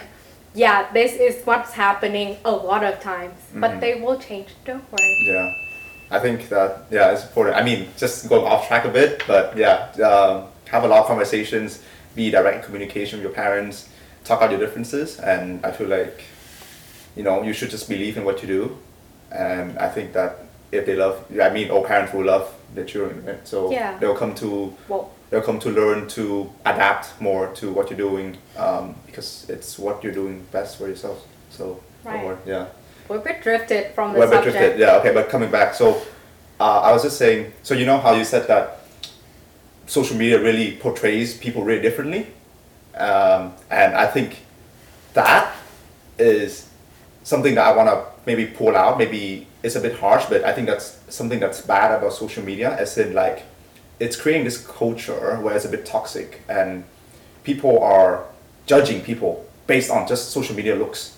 yeah, 0.54 0.90
this 0.92 1.12
is 1.14 1.44
what's 1.46 1.72
happening 1.72 2.36
a 2.44 2.50
lot 2.50 2.84
of 2.84 3.00
times, 3.00 3.34
but 3.54 3.80
they 3.80 4.00
will 4.00 4.18
change. 4.18 4.48
Don't 4.64 4.84
worry. 4.92 5.18
Yeah, 5.24 5.54
I 6.10 6.18
think 6.20 6.48
that 6.50 6.84
yeah, 6.90 7.12
it's 7.12 7.24
important. 7.24 7.56
I 7.56 7.62
mean, 7.62 7.88
just 7.96 8.28
going 8.28 8.44
off 8.44 8.68
track 8.68 8.84
a 8.84 8.90
bit, 8.90 9.22
but 9.26 9.56
yeah, 9.56 9.90
um, 10.04 10.48
have 10.66 10.84
a 10.84 10.88
lot 10.88 11.00
of 11.00 11.06
conversations, 11.06 11.82
be 12.14 12.30
direct 12.30 12.58
in 12.58 12.62
communication 12.64 13.18
with 13.18 13.24
your 13.24 13.34
parents, 13.34 13.88
talk 14.24 14.42
out 14.42 14.50
your 14.50 14.60
differences, 14.60 15.18
and 15.18 15.64
I 15.64 15.70
feel 15.72 15.88
like, 15.88 16.24
you 17.16 17.22
know, 17.22 17.42
you 17.42 17.52
should 17.52 17.70
just 17.70 17.88
believe 17.88 18.16
in 18.16 18.24
what 18.24 18.42
you 18.42 18.48
do, 18.48 18.78
and 19.30 19.78
I 19.78 19.88
think 19.88 20.12
that 20.12 20.38
if 20.70 20.86
they 20.86 20.96
love, 20.96 21.24
I 21.40 21.50
mean, 21.50 21.70
all 21.70 21.84
parents 21.84 22.12
will 22.12 22.24
love 22.24 22.54
their 22.74 22.84
children, 22.84 23.24
right? 23.26 23.46
so 23.46 23.70
Yeah. 23.70 23.98
they'll 23.98 24.16
come 24.16 24.34
to 24.36 24.74
Well, 24.88 25.10
they'll 25.32 25.40
come 25.40 25.58
to 25.58 25.70
learn 25.70 26.06
to 26.06 26.52
adapt 26.66 27.18
more 27.18 27.46
to 27.54 27.72
what 27.72 27.88
you're 27.88 27.96
doing 27.96 28.36
um, 28.58 28.94
because 29.06 29.46
it's 29.48 29.78
what 29.78 30.04
you're 30.04 30.12
doing 30.12 30.44
best 30.52 30.76
for 30.76 30.86
yourself. 30.86 31.26
So, 31.48 31.80
Right. 32.04 32.36
yeah. 32.44 32.66
we're 33.08 33.16
a 33.16 33.20
bit 33.20 33.42
drifted 33.42 33.94
from 33.94 34.12
the 34.12 34.18
We're 34.18 34.26
a 34.26 34.28
bit 34.28 34.36
subject. 34.44 34.56
drifted, 34.58 34.80
yeah, 34.80 34.96
okay, 34.98 35.14
but 35.14 35.30
coming 35.30 35.50
back, 35.50 35.72
so 35.74 36.02
uh, 36.60 36.80
I 36.80 36.92
was 36.92 37.02
just 37.02 37.16
saying, 37.16 37.50
so 37.62 37.72
you 37.72 37.86
know 37.86 37.96
how 37.98 38.12
you 38.12 38.24
said 38.24 38.46
that 38.48 38.80
social 39.86 40.16
media 40.18 40.38
really 40.40 40.76
portrays 40.76 41.34
people 41.38 41.64
really 41.64 41.80
differently? 41.80 42.26
Um, 42.94 43.54
and 43.70 43.94
I 43.94 44.06
think 44.08 44.36
that 45.14 45.54
is 46.18 46.68
something 47.22 47.54
that 47.54 47.64
I 47.66 47.74
want 47.74 47.88
to 47.88 48.04
maybe 48.26 48.44
pull 48.46 48.76
out. 48.76 48.98
Maybe 48.98 49.46
it's 49.62 49.76
a 49.76 49.80
bit 49.80 49.98
harsh, 49.98 50.26
but 50.26 50.44
I 50.44 50.52
think 50.52 50.66
that's 50.66 50.98
something 51.08 51.40
that's 51.40 51.62
bad 51.62 51.96
about 51.98 52.12
social 52.12 52.44
media, 52.44 52.76
as 52.76 52.98
in, 52.98 53.14
like, 53.14 53.44
it's 53.98 54.16
creating 54.16 54.44
this 54.44 54.66
culture 54.66 55.36
where 55.40 55.54
it's 55.54 55.64
a 55.64 55.68
bit 55.68 55.86
toxic 55.86 56.42
and 56.48 56.84
people 57.44 57.82
are 57.82 58.24
judging 58.66 59.00
people 59.00 59.46
based 59.66 59.90
on 59.90 60.06
just 60.06 60.30
social 60.30 60.54
media 60.54 60.74
looks 60.74 61.16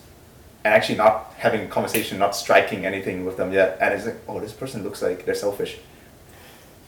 and 0.65 0.73
actually 0.73 0.97
not 0.97 1.33
having 1.37 1.63
a 1.63 1.67
conversation, 1.67 2.19
not 2.19 2.35
striking 2.35 2.87
anything 2.87 3.25
with 3.25 3.37
them 3.37 3.53
yet. 3.53 3.77
And 3.81 3.93
it's 3.95 4.07
like, 4.07 4.17
oh, 4.29 4.41
this 4.41 4.53
person 4.53 4.83
looks 4.83 5.03
like 5.03 5.27
they're 5.27 5.35
selfish. 5.35 5.79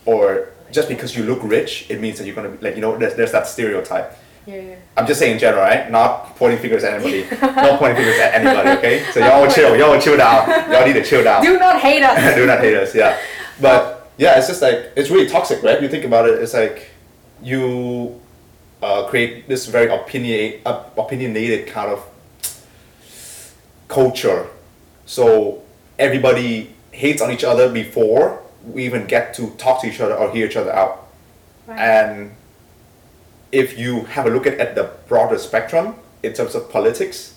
Or 0.07 0.49
just 0.71 0.89
because 0.89 1.17
you 1.17 1.25
look 1.25 1.41
rich, 1.43 1.91
it 1.91 2.01
means 2.01 2.19
that 2.19 2.27
you're 2.27 2.35
gonna 2.35 2.51
be 2.51 2.65
like, 2.65 2.75
you 2.75 2.81
know, 2.81 2.97
there's, 2.97 3.15
there's 3.15 3.33
that 3.33 3.47
stereotype. 3.47 4.17
Yeah. 4.47 4.77
I'm 4.97 5.07
just 5.07 5.19
saying 5.19 5.35
in 5.35 5.39
general, 5.39 5.63
right? 5.63 5.91
Not 5.91 6.37
pointing 6.37 6.61
fingers 6.61 6.85
at 6.85 6.95
anybody. 6.95 7.27
not 7.43 7.79
pointing 7.81 7.97
fingers 7.97 8.19
at 8.21 8.35
anybody, 8.35 8.71
okay? 8.79 9.05
So 9.13 9.21
y'all 9.21 9.51
chill, 9.51 9.77
y'all 9.77 10.01
chill 10.01 10.17
down. 10.17 10.49
Y'all 10.71 10.87
need 10.87 10.93
to 10.95 11.05
chill 11.05 11.25
down. 11.25 11.43
Do 11.43 11.59
not 11.59 11.81
hate 11.81 12.03
us. 12.03 12.35
Do 12.37 12.47
not 12.47 12.61
hate 12.61 12.77
us, 12.77 12.95
yeah. 12.95 13.19
But 13.61 13.83
oh. 13.83 13.96
Yeah, 14.19 14.39
it's 14.39 14.49
just 14.49 14.63
like 14.63 14.93
it's 14.97 15.11
really 15.11 15.29
toxic, 15.29 15.63
right? 15.63 15.81
You 15.81 15.89
think 15.89 16.05
about 16.05 16.29
it, 16.29 16.41
it's 16.41 16.55
like 16.55 16.91
you 17.43 18.21
uh, 18.83 19.07
create 19.09 19.49
this 19.49 19.67
very 19.67 19.89
opinionate, 19.89 20.61
opinionated 20.97 21.67
kind 21.69 21.91
of 21.91 22.05
culture. 23.89 24.49
So 25.05 25.63
everybody 25.99 26.75
hates 26.93 27.21
on 27.23 27.31
each 27.31 27.45
other 27.45 27.71
before 27.71 28.43
we 28.65 28.85
even 28.85 29.07
get 29.07 29.35
to 29.35 29.51
talk 29.51 29.83
to 29.83 29.89
each 29.89 30.01
other 30.01 30.15
or 30.15 30.31
hear 30.33 30.47
each 30.47 30.57
other 30.57 30.73
out. 30.73 31.07
Right. 31.67 31.79
And 31.79 32.33
if 33.53 33.79
you 33.79 34.05
have 34.05 34.27
a 34.27 34.31
look 34.31 34.47
at, 34.47 34.59
at 34.59 34.75
the 34.75 34.91
broader 35.09 35.39
spectrum, 35.39 35.95
in 36.23 36.33
terms 36.33 36.55
of 36.55 36.71
politics, 36.71 37.35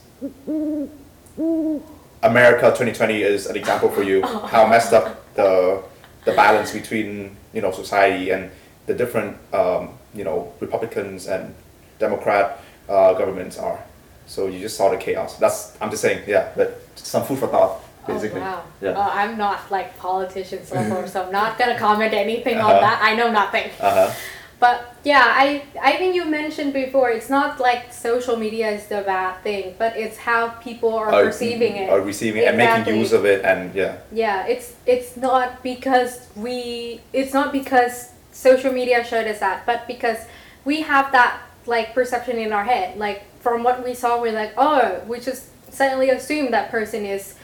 America 2.24 2.68
2020 2.70 3.22
is 3.22 3.46
an 3.46 3.56
example 3.56 3.90
for 3.90 4.04
you 4.04 4.22
how 4.24 4.68
messed 4.68 4.94
up 4.94 5.34
the 5.36 5.82
the 6.26 6.32
balance 6.34 6.72
between 6.72 7.36
you 7.54 7.62
know 7.62 7.72
society 7.72 8.30
and 8.32 8.52
the 8.88 8.94
different 8.94 9.38
um, 9.54 9.90
you 10.14 10.24
know 10.24 10.52
Republicans 10.60 11.28
and 11.28 11.54
Democrat 12.00 12.60
uh, 12.90 13.14
governments 13.14 13.58
are. 13.58 13.80
So 14.28 14.48
you 14.48 14.60
just 14.60 14.78
saw 14.78 14.90
the 14.90 14.98
chaos. 14.98 15.38
That's 15.38 15.76
I'm 15.82 15.90
just 15.90 16.02
saying, 16.02 16.24
yeah, 16.28 16.52
but 16.56 16.82
some 16.96 17.24
food 17.24 17.40
for 17.40 17.48
thought, 17.48 17.82
basically. 18.06 18.42
Oh, 18.42 18.44
wow. 18.44 18.64
Yeah. 18.82 18.90
Uh, 18.92 19.10
I'm 19.12 19.38
not 19.38 19.72
like 19.72 19.98
politicians 19.98 20.72
level, 20.76 21.08
so 21.08 21.24
I'm 21.26 21.32
not 21.32 21.58
gonna 21.58 21.78
comment 21.78 22.14
anything 22.14 22.58
Uh-huh. 22.58 22.74
on 22.76 22.82
that. 22.82 23.00
I 23.02 23.16
know 23.16 23.32
nothing. 23.32 23.70
Uh 23.80 24.08
huh. 24.10 24.14
But 24.60 24.96
yeah, 25.06 25.24
I 25.25 25.63
I 25.82 25.96
think 25.96 26.16
you 26.16 26.25
mentioned 26.25 26.74
before. 26.74 27.10
It's 27.10 27.30
not 27.30 27.60
like 27.60 27.94
social 27.94 28.36
media 28.36 28.70
is 28.70 28.88
the 28.88 29.01
bad 29.08 29.42
thing, 29.42 29.75
but 29.80 29.96
it's 29.96 30.18
how 30.18 30.50
people 30.60 30.94
are 30.94 31.10
perceiving 31.10 31.78
it. 31.78 31.89
Or 31.89 32.01
receiving 32.01 32.44
and 32.44 32.58
making 32.58 32.98
use 33.00 33.13
of 33.13 33.25
it, 33.25 33.46
and 33.46 33.74
yeah. 33.74 34.00
Yeah, 34.12 34.48
it's 34.48 34.75
it's 34.86 35.16
not 35.16 35.63
because 35.63 36.28
we 36.36 37.00
it's 37.13 37.34
not 37.34 37.54
because 37.54 38.12
social 38.34 38.74
media 38.74 39.04
showed 39.04 39.28
us 39.28 39.39
that, 39.39 39.66
but 39.66 39.88
because 39.88 40.20
we 40.66 40.82
have 40.82 41.12
that 41.13 41.39
like 41.66 41.94
perception 41.94 42.38
in 42.38 42.51
our 42.51 42.66
head. 42.66 42.98
Like 42.98 43.24
from 43.39 43.63
what 43.63 43.86
we 43.86 43.94
saw, 43.94 44.22
we're 44.22 44.34
like, 44.36 44.54
oh, 44.58 45.00
we 45.08 45.22
just 45.22 45.48
suddenly 45.72 46.10
assume 46.10 46.51
that 46.51 46.70
person 46.70 47.06
is 47.06 47.36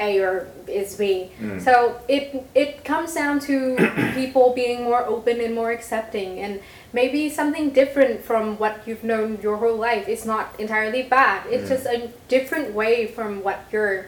A 0.00 0.18
or 0.20 0.48
is 0.66 0.96
B. 0.96 1.30
Mm. 1.40 1.60
So 1.62 2.00
it 2.08 2.44
it 2.54 2.84
comes 2.84 3.14
down 3.14 3.38
to 3.40 3.76
people 4.14 4.52
being 4.54 4.82
more 4.84 5.04
open 5.06 5.40
and 5.40 5.54
more 5.54 5.70
accepting 5.70 6.40
and 6.40 6.60
maybe 6.92 7.30
something 7.30 7.70
different 7.70 8.24
from 8.24 8.58
what 8.58 8.82
you've 8.86 9.04
known 9.04 9.38
your 9.42 9.56
whole 9.58 9.76
life 9.76 10.08
is 10.08 10.24
not 10.26 10.54
entirely 10.58 11.02
bad. 11.02 11.46
It's 11.46 11.66
Mm. 11.70 11.74
just 11.74 11.86
a 11.86 12.10
different 12.28 12.74
way 12.74 13.06
from 13.06 13.42
what 13.44 13.60
you're 13.72 14.06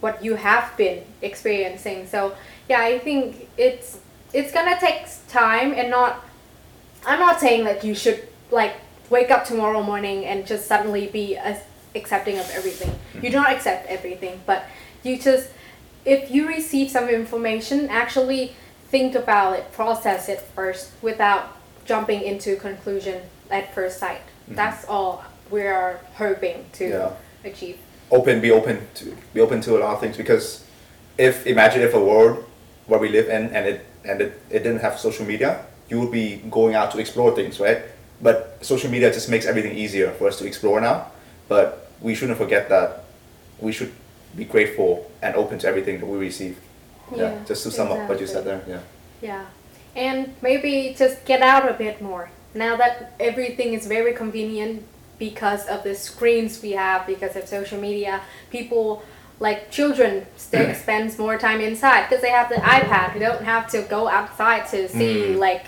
what 0.00 0.24
you 0.24 0.36
have 0.36 0.76
been 0.76 1.02
experiencing. 1.22 2.06
So 2.06 2.32
yeah, 2.68 2.80
I 2.80 2.98
think 2.98 3.48
it's 3.58 3.98
it's 4.32 4.52
gonna 4.52 4.78
take 4.80 5.04
time 5.28 5.72
and 5.74 5.90
not 5.90 6.24
I'm 7.06 7.20
not 7.20 7.38
saying 7.40 7.64
that 7.64 7.84
you 7.84 7.94
should 7.94 8.26
like 8.50 8.74
wake 9.10 9.30
up 9.30 9.44
tomorrow 9.44 9.82
morning 9.82 10.24
and 10.24 10.46
just 10.46 10.66
suddenly 10.66 11.06
be 11.08 11.36
as 11.36 11.58
accepting 11.94 12.38
of 12.38 12.48
everything. 12.54 12.92
You 13.22 13.30
do 13.30 13.36
not 13.36 13.50
accept 13.52 13.86
everything, 13.88 14.40
but 14.46 14.64
you 15.06 15.18
just 15.18 15.50
if 16.04 16.30
you 16.30 16.46
receive 16.46 16.90
some 16.90 17.08
information, 17.08 17.88
actually 17.88 18.54
think 18.90 19.14
about 19.16 19.58
it, 19.58 19.72
process 19.72 20.28
it 20.28 20.40
first 20.54 20.92
without 21.02 21.56
jumping 21.84 22.22
into 22.22 22.56
conclusion 22.56 23.22
at 23.50 23.74
first 23.74 23.98
sight. 23.98 24.20
Mm-hmm. 24.20 24.54
That's 24.54 24.84
all 24.86 25.24
we 25.50 25.62
are 25.62 26.00
hoping 26.14 26.64
to 26.74 26.84
Yeah. 26.88 27.10
achieve. 27.44 27.78
open 28.10 28.40
be 28.40 28.50
open 28.52 28.76
to 28.94 29.16
be 29.34 29.40
open 29.40 29.60
to 29.60 29.76
a 29.76 29.78
lot 29.82 29.94
of 29.94 30.00
things 30.00 30.16
because 30.16 30.62
if 31.18 31.44
imagine 31.46 31.82
if 31.82 31.92
a 31.92 32.00
world 32.10 32.44
where 32.86 33.00
we 33.00 33.08
live 33.08 33.26
in 33.28 33.42
and 33.56 33.66
it 33.66 33.78
and 34.04 34.20
it, 34.20 34.40
it 34.48 34.60
didn't 34.62 34.80
have 34.86 34.94
social 34.98 35.26
media 35.26 35.50
you 35.90 35.98
would 36.00 36.12
be 36.12 36.36
going 36.58 36.74
out 36.78 36.88
to 36.92 36.98
explore 36.98 37.34
things 37.34 37.58
right 37.58 37.80
but 38.22 38.36
social 38.62 38.88
media 38.94 39.12
just 39.12 39.28
makes 39.28 39.44
everything 39.44 39.74
easier 39.76 40.08
for 40.18 40.28
us 40.30 40.38
to 40.38 40.46
explore 40.46 40.80
now 40.80 40.96
but 41.48 41.90
we 42.00 42.14
shouldn't 42.14 42.38
forget 42.38 42.68
that 42.68 43.02
we 43.58 43.72
should 43.72 43.92
be 44.36 44.44
grateful 44.44 45.10
and 45.22 45.34
open 45.34 45.58
to 45.58 45.66
everything 45.66 45.98
that 46.00 46.06
we 46.06 46.18
receive 46.18 46.58
yeah, 47.12 47.18
Yeah, 47.32 47.44
just 47.46 47.62
to 47.64 47.70
sum 47.70 47.90
up 47.92 48.08
what 48.08 48.20
you 48.20 48.26
said 48.26 48.44
there 48.44 48.62
yeah 48.68 48.80
Yeah, 49.22 49.44
and 49.94 50.34
maybe 50.42 50.94
just 50.96 51.24
get 51.24 51.40
out 51.42 51.68
a 51.68 51.72
bit 51.72 52.02
more. 52.02 52.28
Now 52.54 52.76
that 52.76 53.12
everything 53.18 53.72
is 53.74 53.86
very 53.86 54.12
convenient 54.12 54.82
because 55.18 55.66
of 55.66 55.82
the 55.84 55.94
screens 55.94 56.60
we 56.62 56.72
have, 56.72 57.06
because 57.06 57.34
of 57.36 57.46
social 57.48 57.80
media, 57.80 58.20
people 58.50 59.02
like 59.40 59.70
children 59.70 60.26
stay, 60.36 60.74
spends 60.74 61.18
more 61.18 61.38
time 61.38 61.60
inside 61.60 62.02
because 62.08 62.22
they 62.22 62.30
have 62.30 62.48
the 62.48 62.56
iPad. 62.78 63.14
They 63.14 63.20
don't 63.20 63.44
have 63.44 63.70
to 63.70 63.82
go 63.82 64.08
outside 64.08 64.62
to 64.72 64.88
see 64.88 65.14
Mm. 65.34 65.38
like 65.38 65.64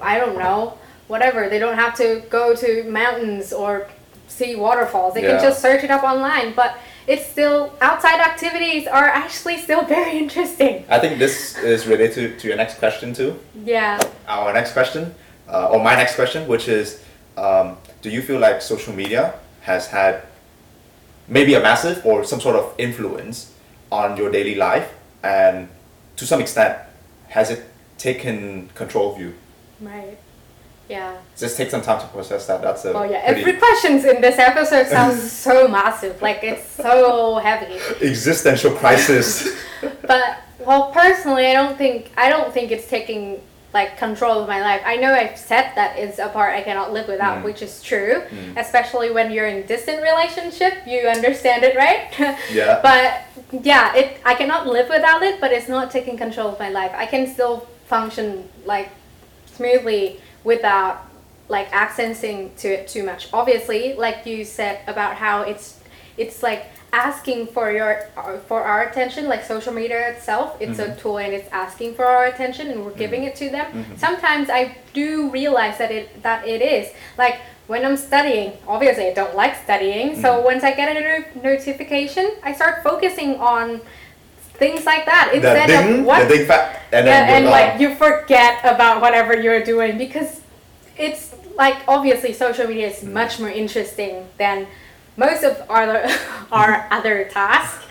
I 0.00 0.18
don't 0.18 0.36
know 0.38 0.78
whatever. 1.08 1.48
They 1.48 1.58
don't 1.64 1.76
have 1.84 1.94
to 1.96 2.22
go 2.30 2.54
to 2.56 2.84
mountains 2.84 3.52
or 3.52 3.86
see 4.28 4.56
waterfalls. 4.56 5.14
They 5.14 5.22
Yeah. 5.22 5.32
can 5.36 5.40
just 5.48 5.60
search 5.60 5.82
it 5.84 5.90
up 5.90 6.02
online. 6.02 6.54
But 6.54 6.70
it's 7.06 7.26
still 7.26 7.72
outside 7.80 8.20
activities 8.20 8.86
are 8.86 9.06
actually 9.06 9.58
still 9.58 9.82
very 9.84 10.18
interesting. 10.18 10.84
i 10.88 10.98
think 10.98 11.18
this 11.18 11.56
is 11.58 11.86
related 11.86 12.38
to, 12.38 12.48
your 12.48 12.56
next 12.56 12.78
question 12.78 13.12
too 13.14 13.38
Yeah. 13.64 14.00
our 14.28 14.52
next 14.52 14.72
question, 14.72 15.14
uh, 15.48 15.68
or 15.72 15.82
my 15.82 15.94
next 15.96 16.14
question, 16.14 16.46
which 16.48 16.68
is, 16.68 17.02
um, 17.36 17.76
do 18.02 18.10
you 18.10 18.22
feel 18.22 18.38
like 18.38 18.62
social 18.62 18.94
media 18.94 19.34
has 19.62 19.88
had 19.88 20.22
maybe 21.28 21.54
a 21.54 21.60
massive 21.60 22.04
or 22.04 22.24
some 22.24 22.40
sort 22.40 22.56
of 22.56 22.74
influence 22.78 23.52
on 23.90 24.16
your 24.16 24.30
daily 24.30 24.54
life, 24.54 24.88
and 25.22 25.68
to 26.16 26.26
some 26.26 26.40
extent, 26.40 26.78
has 27.28 27.50
it 27.50 27.62
taken 27.98 28.68
control 28.74 29.12
of 29.12 29.20
you? 29.20 29.34
Right. 29.80 30.18
Yeah. 30.90 31.16
Just 31.38 31.56
take 31.56 31.70
some 31.70 31.82
time 31.82 32.00
to 32.00 32.06
process 32.08 32.46
that. 32.48 32.60
That's 32.62 32.84
a 32.84 32.92
Oh 32.92 33.04
yeah. 33.04 33.24
pretty 33.24 33.40
Every 33.42 33.56
questions 33.66 34.04
in 34.04 34.20
this 34.20 34.38
episode 34.38 34.86
sounds 34.96 35.20
so 35.46 35.68
massive. 35.68 36.20
Like 36.20 36.40
it's 36.42 36.66
so 36.68 37.36
heavy. 37.48 37.74
existential 38.06 38.72
crisis. 38.82 39.30
But 40.12 40.26
well, 40.58 40.90
personally, 40.92 41.46
I 41.46 41.54
don't 41.54 41.76
think 41.78 42.10
I 42.24 42.28
don't 42.28 42.52
think 42.52 42.66
it's 42.74 42.88
taking 42.88 43.40
like 43.72 43.96
control 43.96 44.36
of 44.42 44.48
my 44.48 44.60
life. 44.60 44.82
I 44.84 44.96
know 44.96 45.12
I've 45.14 45.38
said 45.38 45.66
that 45.76 45.96
it's 45.96 46.18
a 46.18 46.28
part 46.28 46.50
I 46.60 46.62
cannot 46.68 46.92
live 46.92 47.06
without, 47.14 47.36
Mm. 47.38 47.44
which 47.44 47.62
is 47.62 47.80
true. 47.90 48.14
Mm. 48.28 48.56
Especially 48.64 49.08
when 49.16 49.30
you're 49.30 49.46
in 49.54 49.64
distant 49.74 50.02
relationship, 50.02 50.72
you 50.92 51.00
understand 51.16 51.62
it, 51.68 51.74
right? 51.76 52.02
Yeah. 52.52 52.80
But 52.82 53.08
yeah, 53.64 53.94
it 54.00 54.18
I 54.24 54.34
cannot 54.34 54.66
live 54.66 54.88
without 54.96 55.22
it, 55.22 55.40
but 55.40 55.50
it's 55.56 55.68
not 55.76 55.90
taking 55.96 56.16
control 56.18 56.48
of 56.52 56.58
my 56.58 56.68
life. 56.80 56.92
I 57.04 57.06
can 57.06 57.22
still 57.34 57.54
function 57.86 58.26
like 58.66 58.88
smoothly 59.56 60.20
without 60.44 61.06
like 61.48 61.72
accenting 61.72 62.52
to 62.56 62.68
it 62.68 62.88
too 62.88 63.02
much. 63.02 63.28
Obviously, 63.32 63.94
like 63.94 64.24
you 64.26 64.44
said 64.44 64.80
about 64.86 65.16
how 65.16 65.42
it's 65.42 65.80
it's 66.16 66.42
like 66.42 66.66
asking 66.92 67.46
for 67.46 67.70
your 67.70 68.08
for 68.48 68.62
our 68.62 68.88
attention 68.88 69.28
like 69.28 69.44
social 69.44 69.72
media 69.72 70.10
itself 70.10 70.56
it's 70.58 70.80
a 70.80 70.96
tool 70.96 71.18
and 71.18 71.32
it's 71.32 71.48
asking 71.52 71.94
for 71.94 72.04
our 72.04 72.24
attention 72.26 72.66
and 72.66 72.84
we're 72.84 72.90
giving 72.94 73.22
it 73.24 73.36
to 73.36 73.48
them. 73.48 73.86
Sometimes 73.96 74.50
i 74.50 74.76
do 74.92 75.30
realize 75.30 75.78
that 75.78 75.92
it 75.92 76.22
that 76.22 76.46
it 76.48 76.60
is. 76.60 76.92
Like 77.16 77.40
when 77.68 77.86
i'm 77.86 77.96
studying 77.96 78.52
obviously 78.66 79.06
i 79.06 79.14
don't 79.14 79.36
like 79.36 79.54
studying 79.62 80.20
so 80.20 80.40
once 80.40 80.64
i 80.64 80.74
get 80.74 80.88
a 80.96 81.00
no- 81.00 81.42
notification 81.50 82.32
i 82.42 82.52
start 82.52 82.82
focusing 82.82 83.36
on 83.36 83.80
things 84.60 84.84
like 84.84 85.06
that. 85.06 85.32
Instead 85.34 85.66
ding, 85.66 86.00
of 86.00 86.06
what 86.06 86.28
the 86.28 86.79
and 86.92 87.06
then 87.06 87.28
and 87.28 87.44
like 87.46 87.80
you 87.80 87.94
forget 87.94 88.60
about 88.64 89.00
whatever 89.00 89.38
you're 89.38 89.62
doing 89.62 89.96
because 89.96 90.40
it's 90.96 91.34
like 91.56 91.76
obviously 91.88 92.32
social 92.32 92.66
media 92.66 92.88
is 92.88 93.02
much 93.02 93.38
more 93.38 93.50
interesting 93.50 94.26
than 94.38 94.66
most 95.16 95.44
of 95.44 95.62
our 95.68 96.06
our 96.52 96.88
other 96.90 97.24
tasks, 97.24 97.84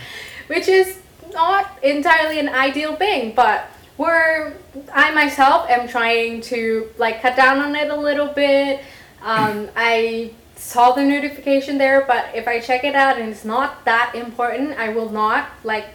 which 0.47 0.67
is 0.67 0.99
not 1.31 1.77
entirely 1.83 2.39
an 2.39 2.49
ideal 2.49 2.95
thing, 2.95 3.33
but 3.35 3.69
we're 3.97 4.53
I 4.93 5.11
myself 5.11 5.69
am 5.69 5.87
trying 5.87 6.41
to 6.41 6.89
like 6.97 7.21
cut 7.21 7.35
down 7.35 7.59
on 7.59 7.75
it 7.75 7.89
a 7.89 7.95
little 7.95 8.27
bit. 8.27 8.81
Um, 9.21 9.69
I 9.75 10.31
saw 10.55 10.91
the 10.91 11.03
notification 11.03 11.77
there, 11.77 12.05
but 12.05 12.29
if 12.33 12.47
I 12.47 12.59
check 12.59 12.83
it 12.83 12.95
out 12.95 13.17
and 13.19 13.29
it's 13.29 13.45
not 13.45 13.85
that 13.85 14.13
important, 14.15 14.77
I 14.77 14.89
will 14.89 15.09
not 15.09 15.49
like 15.63 15.85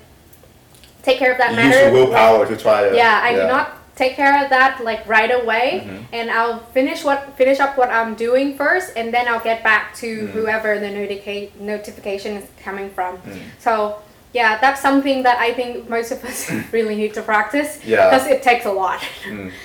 take 1.04 1.18
care 1.18 1.32
of 1.32 1.38
that 1.38 1.50
you 1.50 1.56
matter. 1.56 1.68
use 1.68 1.82
your 1.82 1.92
willpower 1.92 2.46
to 2.46 2.56
try. 2.56 2.88
to- 2.88 2.96
yeah, 2.96 3.20
I 3.22 3.30
do 3.34 3.46
not 3.46 3.66
take 3.94 4.16
care 4.16 4.42
of 4.42 4.50
that 4.50 4.82
like 4.82 5.06
right 5.06 5.30
away, 5.30 5.66
Mhm. 5.86 6.04
and 6.12 6.30
I'll 6.30 6.58
finish 6.78 7.04
what 7.04 7.20
finish 7.36 7.60
up 7.60 7.76
what 7.78 7.90
I'm 7.90 8.14
doing 8.26 8.56
first, 8.56 8.88
and 8.96 9.06
then 9.14 9.24
I'll 9.28 9.44
get 9.52 9.62
back 9.62 9.94
to 10.02 10.08
Mm. 10.22 10.30
whoever 10.34 10.70
the 10.84 10.90
notica- 10.98 11.50
notification 11.60 12.36
is 12.40 12.44
coming 12.64 12.90
from. 12.96 13.18
Mm. 13.18 13.38
So 13.60 13.96
yeah, 14.32 14.58
that's 14.60 14.80
something 14.80 15.22
that 15.22 15.38
I 15.38 15.52
think 15.54 15.88
most 15.88 16.10
of 16.10 16.24
us 16.24 16.50
really 16.72 16.96
need 16.96 17.14
to 17.14 17.22
practice 17.22 17.78
Yeah. 17.84 18.10
because 18.10 18.26
it 18.26 18.42
takes 18.42 18.64
a 18.66 18.72
lot. 18.72 19.00
Mm. 19.28 19.52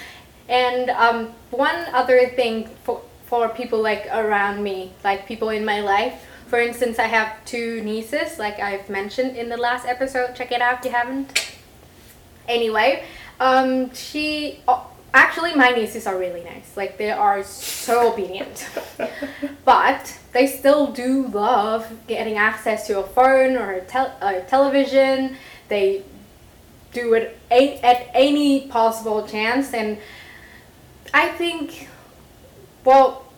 And 0.49 0.89
um, 1.06 1.30
one 1.52 1.80
other 1.93 2.19
thing 2.39 2.56
for 2.84 3.02
for 3.30 3.49
people 3.49 3.80
like 3.91 4.08
around 4.12 4.63
me, 4.63 4.78
like 5.04 5.28
people 5.28 5.49
in 5.49 5.63
my 5.63 5.82
life. 5.82 6.13
For 6.50 6.60
instance, 6.60 6.98
I 6.98 7.04
have 7.04 7.46
two 7.46 7.82
nieces, 7.82 8.40
like 8.40 8.60
I've 8.60 8.90
mentioned 8.90 9.38
in 9.38 9.50
the 9.50 9.58
last 9.58 9.86
episode. 9.86 10.36
Check 10.36 10.52
it 10.52 10.62
out 10.62 10.80
if 10.80 10.86
you 10.86 10.92
haven't. 10.92 11.56
Anyway, 12.48 13.04
um, 13.40 13.94
she 13.94 14.60
oh, 14.68 14.88
actually 15.14 15.54
my 15.54 15.70
nieces 15.70 16.08
are 16.08 16.18
really 16.18 16.44
nice. 16.44 16.76
Like 16.76 16.98
they 16.98 17.12
are 17.12 17.44
so 17.44 18.12
obedient, 18.12 18.68
but 19.64 20.20
they 20.34 20.48
still 20.48 20.88
do 20.92 21.28
love 21.28 21.88
getting 22.08 22.38
access 22.38 22.88
to 22.88 23.00
a 23.00 23.04
phone 23.04 23.56
or 23.56 23.74
a, 23.74 23.82
tel- 23.82 24.18
a 24.20 24.42
television. 24.42 25.38
They 25.68 26.04
do 26.94 27.14
it 27.14 27.38
a- 27.52 27.78
at 27.82 28.10
any 28.16 28.68
possible 28.70 29.28
chance, 29.28 29.72
and 29.76 30.00
I 31.14 31.28
think, 31.30 31.90
well, 32.84 33.29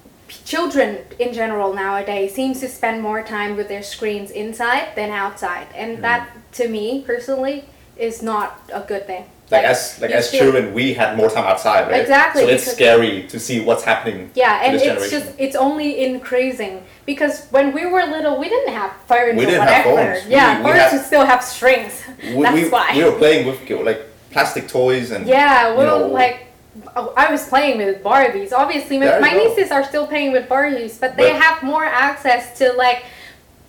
children 0.45 0.99
in 1.19 1.33
general 1.33 1.73
nowadays 1.73 2.33
seems 2.33 2.59
to 2.61 2.67
spend 2.69 3.01
more 3.01 3.21
time 3.23 3.55
with 3.57 3.67
their 3.67 3.83
screens 3.83 4.31
inside 4.31 4.89
than 4.95 5.09
outside, 5.11 5.67
and 5.75 5.97
Mm. 5.97 6.01
that 6.01 6.29
to 6.53 6.67
me 6.67 7.03
personally 7.05 7.65
is 7.97 8.21
not 8.21 8.59
a 8.73 8.81
good 8.81 9.05
thing. 9.07 9.25
Like 9.51 9.65
as 9.65 9.99
like 10.01 10.11
as 10.11 10.29
should- 10.31 10.39
children, 10.39 10.73
we 10.73 10.93
had 10.93 11.17
more 11.17 11.29
time 11.29 11.43
outside, 11.45 11.91
right? 11.91 11.99
Exactly, 12.01 12.43
So 12.43 12.47
it's 12.49 12.71
scary 12.71 13.23
to 13.33 13.37
see 13.37 13.59
what's 13.59 13.83
happening. 13.83 14.31
Yeah, 14.33 14.61
and 14.63 14.73
this 14.73 14.81
it's 14.81 14.89
generation. 14.91 15.19
just 15.19 15.29
it's 15.37 15.57
only 15.57 15.89
increasing 16.05 16.83
because 17.05 17.47
when 17.51 17.73
we 17.73 17.85
were 17.85 18.03
little, 18.05 18.37
we 18.39 18.47
didn't 18.47 18.73
have 18.73 18.91
phones 19.09 19.35
We 19.37 19.43
or 19.43 19.49
didn't 19.49 19.67
have 19.67 19.85
whatever. 19.85 20.13
phones. 20.13 20.25
We- 20.25 20.31
Yeah, 20.31 20.57
we 20.59 20.63
phones 20.71 20.91
had- 20.91 21.05
still 21.05 21.25
have 21.25 21.43
strings. 21.43 21.93
we, 22.33 22.43
That's 22.43 22.55
we, 22.55 22.69
why. 22.69 22.87
we 22.95 23.03
were 23.03 23.17
playing 23.23 23.45
with 23.45 23.59
like 23.89 24.01
plastic 24.31 24.69
toys 24.69 25.11
and 25.11 25.27
Yeah, 25.27 25.75
well, 25.75 25.99
know- 25.99 26.07
like 26.21 26.35
oh, 26.39 26.50
I 26.95 27.29
was 27.29 27.47
playing 27.49 27.77
with 27.79 28.01
Barbies. 28.01 28.53
Obviously, 28.53 28.97
my, 28.97 29.19
my 29.19 29.31
nieces 29.31 29.71
are 29.71 29.83
still 29.83 30.07
playing 30.07 30.31
with 30.31 30.47
Barbies, 30.47 30.99
but 30.99 31.17
they 31.17 31.31
But- 31.31 31.41
have 31.41 31.63
more 31.63 31.83
access 31.85 32.57
to 32.59 32.71
like 32.73 33.03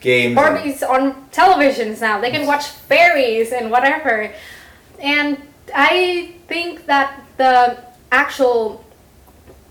games. 0.01 0.37
Barbies 0.39 0.89
on 0.89 1.29
televisions 1.33 2.01
now. 2.01 2.21
They 2.21 2.31
can 2.31 2.47
watch 2.47 2.67
fairies 2.67 3.53
and 3.53 3.71
whatever. 3.71 4.31
And 5.01 5.37
I 5.75 6.35
think 6.49 6.87
that 6.87 7.21
the 7.39 7.79
actual 8.13 8.85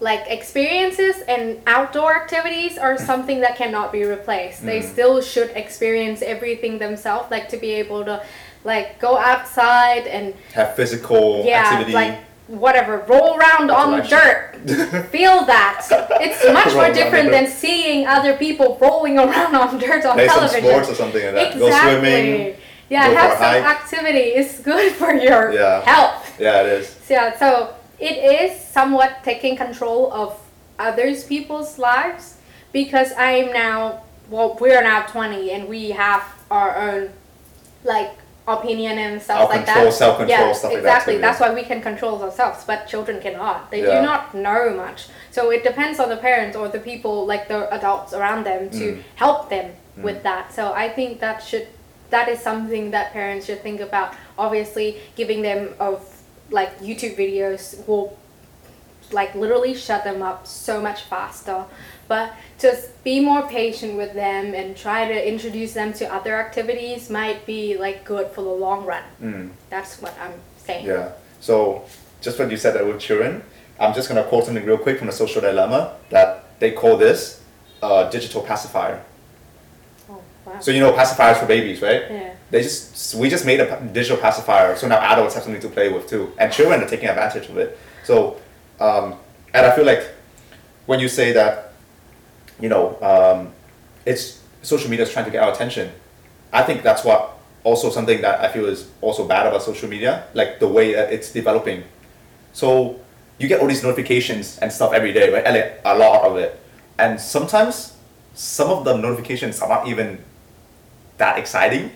like 0.02 0.24
experiences 0.28 1.22
and 1.28 1.62
outdoor 1.68 2.16
activities 2.16 2.78
are 2.78 2.98
something 3.10 3.40
that 3.42 3.56
cannot 3.56 3.92
be 3.94 4.04
replaced. 4.04 4.66
They 4.66 4.80
Mm. 4.80 4.92
still 4.92 5.22
should 5.22 5.52
experience 5.56 6.22
everything 6.22 6.80
themselves, 6.80 7.30
like 7.32 7.48
to 7.50 7.58
be 7.58 7.72
able 7.74 8.04
to 8.06 8.22
like 8.66 9.00
go 9.00 9.18
outside 9.18 10.06
and 10.08 10.34
have 10.54 10.76
physical 10.76 11.44
yeah, 11.46 11.64
activity. 11.64 11.94
like 11.94 12.18
whatever, 12.60 12.98
roll 13.08 13.38
around 13.38 13.72
on 13.72 13.94
Interaction. 14.02 14.66
dirt. 14.68 15.06
Feel 15.12 15.46
that. 15.46 15.86
It's 16.22 16.44
much 16.54 16.74
more 16.74 16.92
different 16.94 17.32
than 17.32 17.48
seeing 17.48 18.06
other 18.08 18.36
people 18.38 18.78
rolling 18.82 19.18
around 19.18 19.56
on 19.56 19.78
dirt 19.80 20.06
on 20.06 20.14
Play 20.16 20.28
some 20.28 20.40
television. 20.40 20.70
sports 20.70 20.90
or 20.90 20.96
something 20.96 21.24
like 21.26 21.34
that. 21.36 21.58
Go 21.60 21.70
swimming. 21.72 22.56
Yeah, 22.90 23.08
go 23.10 23.16
have 23.16 23.32
some 23.34 23.40
hike. 23.42 23.64
activity. 23.64 24.20
It's 24.40 24.60
good 24.60 24.92
for 25.02 25.14
your 25.14 25.52
Yeah. 25.54 25.82
health. 25.82 26.36
Yeah, 26.40 26.62
it 26.62 26.68
is. 26.68 26.90
So, 26.90 27.14
yeah, 27.14 27.38
so 27.40 27.74
it 28.00 28.18
is 28.18 28.60
somewhat 28.60 29.24
taking 29.24 29.56
control 29.56 30.12
of 30.12 30.38
others 30.80 31.24
people's 31.24 31.78
lives 31.80 32.38
because 32.74 33.12
I 33.14 33.32
am 33.34 33.54
now 33.54 34.02
well 34.30 34.58
we're 34.60 34.82
now 34.82 35.02
20 35.04 35.52
and 35.52 35.68
we 35.68 35.92
have 35.92 36.24
our 36.50 36.76
own 36.76 37.12
like 37.84 38.12
opinion 38.48 38.98
and 38.98 39.22
stuff 39.22 39.50
like 39.50 39.66
control, 39.66 39.86
that. 39.86 39.94
self-control, 39.94 40.40
yeah, 40.40 40.54
stuff 40.54 40.74
like 40.74 40.82
that 40.84 40.88
exactly. 40.90 41.14
too, 41.14 41.20
yeah. 41.20 41.28
That's 41.28 41.40
why 41.40 41.54
we 41.54 41.64
can 41.64 41.82
control 41.82 42.22
ourselves, 42.24 42.64
but 42.66 42.88
children 42.88 43.22
cannot. 43.22 43.70
They 43.72 43.82
Yeah. 43.84 44.00
do 44.00 44.06
not 44.06 44.34
know 44.34 44.72
much. 44.72 45.08
So 45.32 45.52
it 45.52 45.64
depends 45.64 46.00
on 46.00 46.10
the 46.10 46.18
parents 46.18 46.58
or 46.58 46.68
the 46.68 46.80
people 46.80 47.26
like 47.26 47.48
the 47.48 47.72
adults 47.74 48.14
around 48.14 48.46
them 48.46 48.70
to 48.72 48.94
Mm. 48.94 49.04
help 49.16 49.50
them 49.50 49.74
with 49.98 50.24
that. 50.24 50.54
So 50.54 50.74
I 50.74 50.90
think 50.90 51.20
that 51.20 51.44
should 51.44 51.68
that 52.10 52.28
is 52.28 52.40
something 52.42 52.92
that 52.92 53.14
parents 53.14 53.46
should 53.46 53.62
think 53.64 53.80
about. 53.80 54.14
Obviously, 54.38 54.98
giving 55.16 55.44
them 55.44 55.70
of 55.80 56.04
like 56.50 56.78
YouTube 56.82 57.16
videos 57.16 57.88
will 57.88 58.18
like 59.12 59.34
literally 59.36 59.74
shut 59.74 60.04
them 60.04 60.22
up 60.22 60.46
so 60.48 60.82
much 60.82 61.04
faster. 61.04 61.64
But 62.12 62.34
just 62.60 63.02
be 63.06 63.22
more 63.22 63.48
patient 63.48 63.96
with 63.96 64.14
them 64.14 64.54
and 64.54 64.76
try 64.76 65.08
to 65.08 65.18
introduce 65.34 65.72
them 65.72 65.94
to 65.94 66.14
other 66.14 66.36
activities 66.36 67.10
might 67.10 67.46
be 67.46 67.78
like 67.78 68.04
good 68.04 68.28
for 68.32 68.42
the 68.42 68.50
long 68.50 68.84
run. 68.86 69.04
Mm. 69.24 69.52
That's 69.70 70.02
what 70.02 70.14
I'm 70.20 70.34
saying. 70.58 70.88
Yeah. 70.88 71.14
So 71.40 71.86
just 72.20 72.38
when 72.38 72.50
you 72.50 72.58
said 72.58 72.76
that 72.76 72.86
with 72.86 73.00
children, 73.00 73.42
I'm 73.80 73.94
just 73.94 74.10
gonna 74.10 74.26
quote 74.26 74.44
something 74.44 74.66
real 74.66 74.78
quick 74.78 74.98
from 74.98 75.08
the 75.08 75.14
Social 75.14 75.40
Dilemma 75.40 75.96
that 76.10 76.60
they 76.60 76.72
call 76.72 76.98
this 76.98 77.42
uh, 77.82 78.10
digital 78.10 78.42
pacifier. 78.42 79.02
Oh, 80.10 80.22
wow. 80.46 80.60
So 80.60 80.72
you 80.72 80.82
know 80.82 80.92
pacifiers 80.92 81.38
for 81.38 81.46
babies, 81.46 81.82
right? 81.82 82.12
yeah. 82.12 82.34
They 82.50 82.62
just 82.62 83.16
we 83.16 83.30
just 83.30 83.46
made 83.46 83.62
a 83.62 83.90
digital 83.94 84.18
pacifier, 84.18 84.76
so 84.76 84.86
now 84.90 85.00
adults 85.00 85.36
have 85.36 85.44
something 85.44 85.62
to 85.62 85.70
play 85.70 85.88
with 85.88 86.10
too, 86.10 86.34
and 86.38 86.52
children 86.52 86.84
are 86.84 86.90
taking 86.90 87.08
advantage 87.08 87.48
of 87.48 87.56
it. 87.56 87.80
So, 88.04 88.36
um, 88.82 89.16
and 89.54 89.66
I 89.66 89.74
feel 89.74 89.86
like 89.86 90.04
when 90.88 91.00
you 91.00 91.08
say 91.08 91.32
that, 91.32 91.71
you 92.62 92.70
know, 92.70 92.98
um, 93.02 93.52
it's 94.06 94.40
social 94.62 94.90
media 94.90 95.06
is 95.06 95.12
trying 95.12 95.26
to 95.26 95.32
get 95.32 95.44
our 95.44 95.52
attention. 95.52 95.92
I 96.54 96.64
think 96.64 96.84
that's 96.84 97.04
what 97.04 97.38
also 97.64 97.90
something 97.90 98.22
that 98.22 98.42
I 98.42 98.52
feel 98.52 98.66
is 98.66 98.90
also 99.02 99.28
bad 99.28 99.48
about 99.48 99.64
social 99.64 99.90
media, 99.90 100.26
like 100.34 100.60
the 100.60 100.68
way 100.68 100.94
that 100.94 101.12
it's 101.12 101.32
developing. 101.32 101.84
So 102.54 103.00
you 103.40 103.48
get 103.48 103.60
all 103.62 103.68
these 103.68 103.84
notifications 103.84 104.58
and 104.60 104.72
stuff 104.72 104.94
every 104.94 105.14
day, 105.14 105.32
right? 105.34 105.44
And 105.46 105.56
like, 105.56 105.82
a 105.86 105.98
lot 105.98 106.24
of 106.24 106.38
it, 106.38 106.60
and 106.98 107.20
sometimes 107.20 107.94
some 108.34 108.70
of 108.70 108.86
the 108.86 108.96
notifications 108.98 109.60
are 109.62 109.70
not 109.70 109.88
even 109.88 110.24
that 111.18 111.38
exciting 111.38 111.92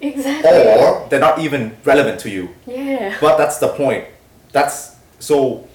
Exactly. 0.00 0.50
or 0.50 1.06
they're 1.10 1.20
not 1.20 1.38
even 1.40 1.76
relevant 1.84 2.20
to 2.20 2.30
you. 2.30 2.48
yeah. 2.66 3.16
But 3.20 3.36
that's 3.36 3.58
the 3.58 3.68
point. 3.68 4.06
That's 4.52 4.96
so. 5.18 5.66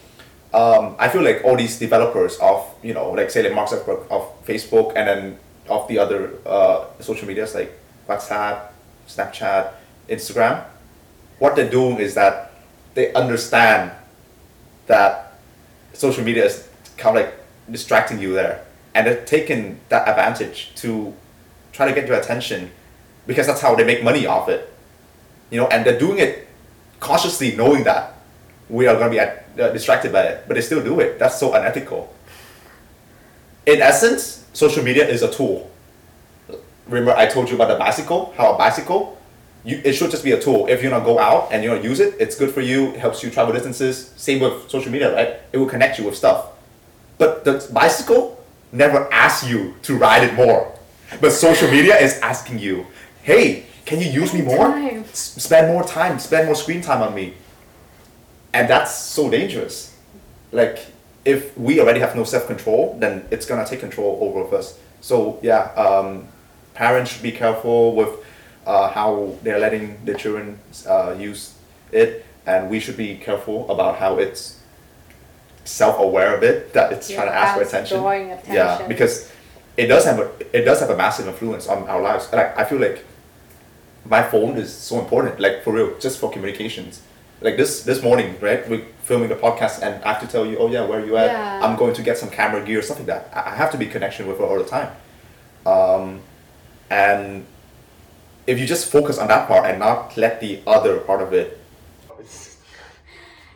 Um, 0.56 0.96
I 0.98 1.10
feel 1.10 1.22
like 1.22 1.44
all 1.44 1.58
these 1.58 1.78
developers 1.78 2.38
of 2.38 2.66
you 2.82 2.94
know, 2.94 3.12
like 3.12 3.30
say 3.30 3.44
like 3.44 3.54
Mark 3.54 3.70
Zuckerberg 3.70 4.08
of 4.10 4.46
Facebook, 4.46 4.94
and 4.96 5.08
then 5.08 5.40
of 5.68 5.88
the 5.88 6.00
other 6.00 6.32
uh, 6.46 6.86
social 7.00 7.28
medias 7.28 7.54
like 7.54 7.72
WhatsApp, 8.08 8.72
Snapchat, 9.08 9.74
Instagram. 10.10 10.64
What 11.40 11.56
they're 11.56 11.70
doing 11.70 11.98
is 11.98 12.14
that 12.16 12.54
they 12.94 13.14
understand 13.14 13.92
that 14.88 15.34
social 15.94 16.24
media 16.24 16.46
is 16.46 16.68
kind 16.98 17.18
of 17.18 17.26
like 17.26 17.34
distracting 17.70 18.20
you 18.20 18.34
there, 18.34 18.66
and 18.94 19.06
they're 19.06 19.26
taking 19.26 19.80
that 19.90 20.08
advantage 20.08 20.72
to 20.76 21.14
try 21.74 21.86
to 21.86 21.94
get 21.94 22.08
your 22.08 22.18
attention 22.18 22.72
because 23.28 23.48
that's 23.48 23.62
how 23.62 23.76
they 23.76 23.84
make 23.84 24.04
money 24.04 24.26
off 24.26 24.48
it 24.48 24.72
you 25.50 25.60
know, 25.60 25.68
and 25.68 25.86
they're 25.86 26.00
doing 26.00 26.20
it 26.20 26.48
cautiously, 27.00 27.56
knowing 27.56 27.84
that 27.84 28.15
we 28.70 28.88
are 28.88 28.96
going 28.96 29.06
to 29.06 29.12
be 29.12 29.20
at, 29.20 29.46
uh, 29.60 29.72
distracted 29.72 30.12
by 30.12 30.24
it, 30.24 30.44
but 30.48 30.56
they 30.56 30.62
still 30.62 30.84
do 30.84 31.00
it. 31.00 31.20
That's 31.20 31.40
so 31.40 31.54
unethical. 31.54 32.14
In 33.66 33.82
essence, 33.82 34.46
social 34.54 34.84
media 34.84 35.08
is 35.08 35.22
a 35.22 35.32
tool. 35.32 35.72
Remember, 36.88 37.16
I 37.16 37.26
told 37.26 37.50
you 37.50 37.56
about 37.56 37.70
the 37.70 37.80
bicycle. 37.80 38.34
How 38.38 38.54
a 38.54 38.58
bicycle, 38.58 39.20
you 39.64 39.82
it 39.84 39.94
should 39.94 40.12
just 40.12 40.24
be 40.24 40.34
a 40.34 40.40
tool. 40.40 40.68
If 40.68 40.84
you're 40.84 40.92
gonna 40.92 41.04
go 41.04 41.18
out 41.18 41.52
and 41.52 41.64
you're 41.64 41.76
gonna 41.76 41.88
use 41.88 42.00
it, 42.00 42.16
it's 42.20 42.36
good 42.36 42.52
for 42.52 42.62
you. 42.62 42.90
It 42.90 42.98
helps 42.98 43.24
you 43.24 43.32
travel 43.32 43.54
distances. 43.54 44.14
Same 44.16 44.40
with 44.40 44.70
social 44.70 44.92
media, 44.92 45.14
right? 45.14 45.40
It 45.52 45.58
will 45.58 45.66
connect 45.66 45.98
you 45.98 46.06
with 46.06 46.16
stuff. 46.16 46.50
But 47.18 47.44
the 47.44 47.68
bicycle 47.74 48.44
never 48.72 49.12
asks 49.12 49.50
you 49.50 49.74
to 49.84 49.98
ride 49.98 50.24
it 50.24 50.36
more. 50.36 50.72
But 51.22 51.32
social 51.32 51.70
media 51.72 51.98
is 51.98 52.20
asking 52.20 52.60
you, 52.60 52.86
hey, 53.24 53.66
can 53.86 54.00
you 54.00 54.10
use 54.10 54.34
me 54.34 54.42
more? 54.42 55.04
Spend 55.14 55.68
more 55.68 55.84
time, 55.84 56.20
spend 56.20 56.48
more 56.48 56.56
screen 56.56 56.82
time 56.82 57.02
on 57.02 57.16
me. 57.16 57.34
And 58.56 58.70
that's 58.70 58.96
so 58.96 59.30
dangerous. 59.30 59.94
Like, 60.54 60.80
if 61.26 61.58
we 61.58 61.82
already 61.82 62.00
have 62.00 62.16
no 62.16 62.24
self 62.24 62.48
control, 62.48 62.96
then 63.00 63.26
it's 63.30 63.46
gonna 63.46 63.66
take 63.66 63.82
control 63.82 64.18
over 64.22 64.40
of 64.42 64.54
us. 64.54 64.78
So, 65.02 65.40
yeah, 65.42 65.72
um, 65.74 66.28
parents 66.74 67.12
should 67.12 67.24
be 67.24 67.32
careful 67.34 67.96
with 67.96 68.10
uh, 68.66 68.90
how 68.90 69.36
they're 69.44 69.60
letting 69.60 70.04
their 70.06 70.16
children 70.16 70.58
uh, 70.88 71.16
use 71.20 71.54
it, 71.92 72.26
and 72.46 72.70
we 72.70 72.80
should 72.80 72.98
be 72.98 73.18
careful 73.18 73.70
about 73.70 73.98
how 73.98 74.18
it's 74.20 74.60
self 75.66 76.00
aware 76.00 76.36
of 76.38 76.44
it, 76.44 76.74
that 76.74 76.92
it's 76.94 77.10
trying 77.10 77.28
to 77.28 77.34
ask 77.36 77.56
for 77.56 77.62
as 77.62 77.68
attention. 77.70 77.98
Yeah, 78.56 78.88
because 78.88 79.32
it 79.78 79.88
does 79.88 80.06
have 80.06 80.20
a 80.20 80.32
it 80.58 80.64
does 80.64 80.80
have 80.80 80.90
a 80.92 80.98
massive 80.98 81.28
influence 81.28 81.68
on 81.68 81.88
our 81.90 82.02
lives. 82.02 82.32
Like 82.32 82.58
I 82.58 82.64
feel 82.64 82.80
like 82.80 83.04
my 84.06 84.24
phone 84.24 84.58
is 84.58 84.74
so 84.74 85.00
important, 85.00 85.40
like 85.42 85.64
for 85.64 85.74
real, 85.74 85.98
just 86.00 86.20
for 86.20 86.32
communications. 86.32 87.02
Like 87.42 87.58
this 87.58 87.84
this 87.84 88.02
morning, 88.02 88.36
right? 88.42 88.68
We're 88.70 88.86
filming 89.04 89.30
the 89.30 89.36
podcast, 89.36 89.82
and 89.82 90.04
I 90.04 90.14
have 90.14 90.22
to 90.22 90.28
tell 90.28 90.46
you, 90.46 90.58
oh 90.58 90.70
yeah, 90.70 90.86
where 90.86 91.00
are 91.00 91.06
you 91.06 91.18
at? 91.18 91.28
Yeah. 91.28 91.60
I'm 91.64 91.76
going 91.78 91.94
to 91.94 92.02
get 92.02 92.18
some 92.18 92.30
camera 92.30 92.64
gear, 92.66 92.82
stuff 92.82 92.98
like 92.98 93.08
that. 93.08 93.30
I 93.34 93.52
I 93.52 93.56
have 93.56 93.72
to 93.72 93.78
be 93.78 93.86
in 93.86 93.92
connection 93.92 94.28
with 94.28 94.38
her 94.40 94.46
all 94.46 94.58
the 94.58 94.70
time. 94.70 94.92
Um, 95.66 96.22
and 96.90 97.46
if 98.48 98.60
you 98.60 98.66
just 98.66 98.92
focus 98.92 99.18
on 99.18 99.28
that 99.28 99.48
part 99.48 99.66
and 99.66 99.80
not 99.80 100.16
let 100.18 100.40
the 100.40 100.62
other 100.66 101.00
part 101.00 101.22
of 101.22 101.34
it. 101.34 101.60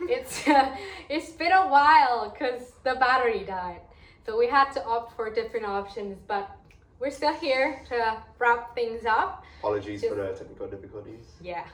it's 0.08 0.48
uh, 0.48 0.76
it's 1.08 1.30
been 1.30 1.52
a 1.52 1.68
while 1.68 2.30
because 2.30 2.72
the 2.84 2.94
battery 2.94 3.44
died 3.44 3.80
so 4.24 4.38
we 4.38 4.46
had 4.48 4.70
to 4.72 4.82
opt 4.84 5.14
for 5.14 5.28
different 5.28 5.66
options 5.66 6.16
but 6.26 6.50
we're 6.98 7.10
still 7.10 7.34
here 7.34 7.82
to 7.88 8.16
wrap 8.38 8.74
things 8.74 9.04
up 9.04 9.44
Apologies 9.58 10.02
for 10.02 10.14
the 10.14 10.28
technical 10.32 10.68
difficulties. 10.68 11.26
yeah 11.42 11.64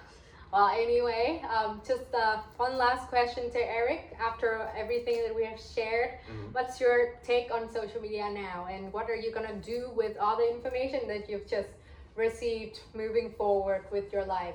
well 0.56 0.68
anyway 0.68 1.42
um, 1.54 1.82
just 1.86 2.14
uh, 2.14 2.38
one 2.56 2.78
last 2.78 3.08
question 3.08 3.50
to 3.50 3.58
eric 3.58 4.16
after 4.18 4.68
everything 4.76 5.22
that 5.24 5.34
we 5.34 5.44
have 5.44 5.60
shared. 5.60 6.12
Mm-hmm. 6.30 6.52
what's 6.52 6.80
your 6.80 7.14
take 7.22 7.52
on 7.52 7.70
social 7.70 8.00
media 8.00 8.30
now? 8.30 8.66
And 8.70 8.92
what 8.92 9.10
are 9.10 9.14
you 9.14 9.30
going 9.32 9.46
to 9.46 9.54
do 9.54 9.90
with 9.94 10.16
all 10.18 10.36
the 10.36 10.48
information 10.48 11.06
that 11.08 11.28
you've 11.28 11.46
just 11.46 11.68
received 12.14 12.80
moving 12.94 13.32
forward 13.36 13.84
with 13.92 14.12
your 14.12 14.24
life? 14.24 14.54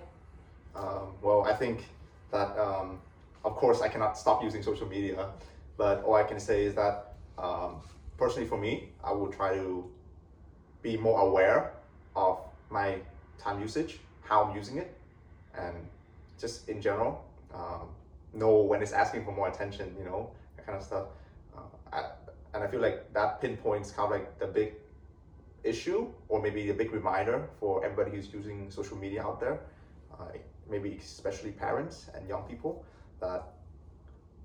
Um, 0.76 1.14
well, 1.22 1.46
I 1.46 1.54
think 1.54 1.86
that, 2.32 2.58
um, 2.58 3.00
of 3.44 3.56
course, 3.56 3.82
I 3.82 3.88
cannot 3.88 4.18
stop 4.18 4.44
using 4.44 4.64
social 4.64 4.88
media, 4.88 5.30
but 5.78 6.04
all 6.04 6.16
I 6.16 6.24
can 6.24 6.40
say 6.40 6.66
is 6.66 6.74
that 6.76 7.14
um, 7.38 7.76
personally 8.18 8.48
for 8.48 8.58
me, 8.58 8.90
I 9.04 9.12
will 9.12 9.32
try 9.32 9.54
to 9.54 9.86
be 10.82 10.98
more 10.98 11.22
aware 11.22 11.74
of 12.16 12.40
my 12.70 12.98
time 13.38 13.62
usage, 13.62 14.00
how 14.24 14.44
I'm 14.44 14.56
using 14.56 14.78
it, 14.78 14.96
and 15.58 15.76
just 16.42 16.68
in 16.68 16.82
general, 16.82 17.24
um, 17.54 17.88
know 18.34 18.58
when 18.62 18.82
it's 18.82 18.92
asking 18.92 19.24
for 19.24 19.32
more 19.32 19.48
attention, 19.48 19.96
you 19.98 20.06
know, 20.06 20.32
that 20.56 20.66
kind 20.66 20.78
of 20.78 20.84
stuff. 20.84 21.06
Uh, 21.56 21.62
I, 21.94 22.10
and 22.54 22.64
I 22.64 22.68
feel 22.68 22.82
like 22.82 23.14
that 23.14 23.40
pinpoints 23.42 23.92
kind 23.92 24.12
of 24.12 24.20
like 24.20 24.40
the 24.40 24.48
big 24.48 24.74
issue 25.64 26.08
or 26.28 26.42
maybe 26.42 26.70
a 26.70 26.74
big 26.74 26.92
reminder 26.92 27.48
for 27.60 27.86
everybody 27.86 28.16
who's 28.16 28.34
using 28.34 28.70
social 28.72 28.98
media 28.98 29.24
out 29.24 29.40
there, 29.40 29.60
uh, 30.20 30.26
maybe 30.70 30.98
especially 31.02 31.52
parents 31.52 32.10
and 32.16 32.28
young 32.28 32.44
people, 32.44 32.84
that 33.20 33.44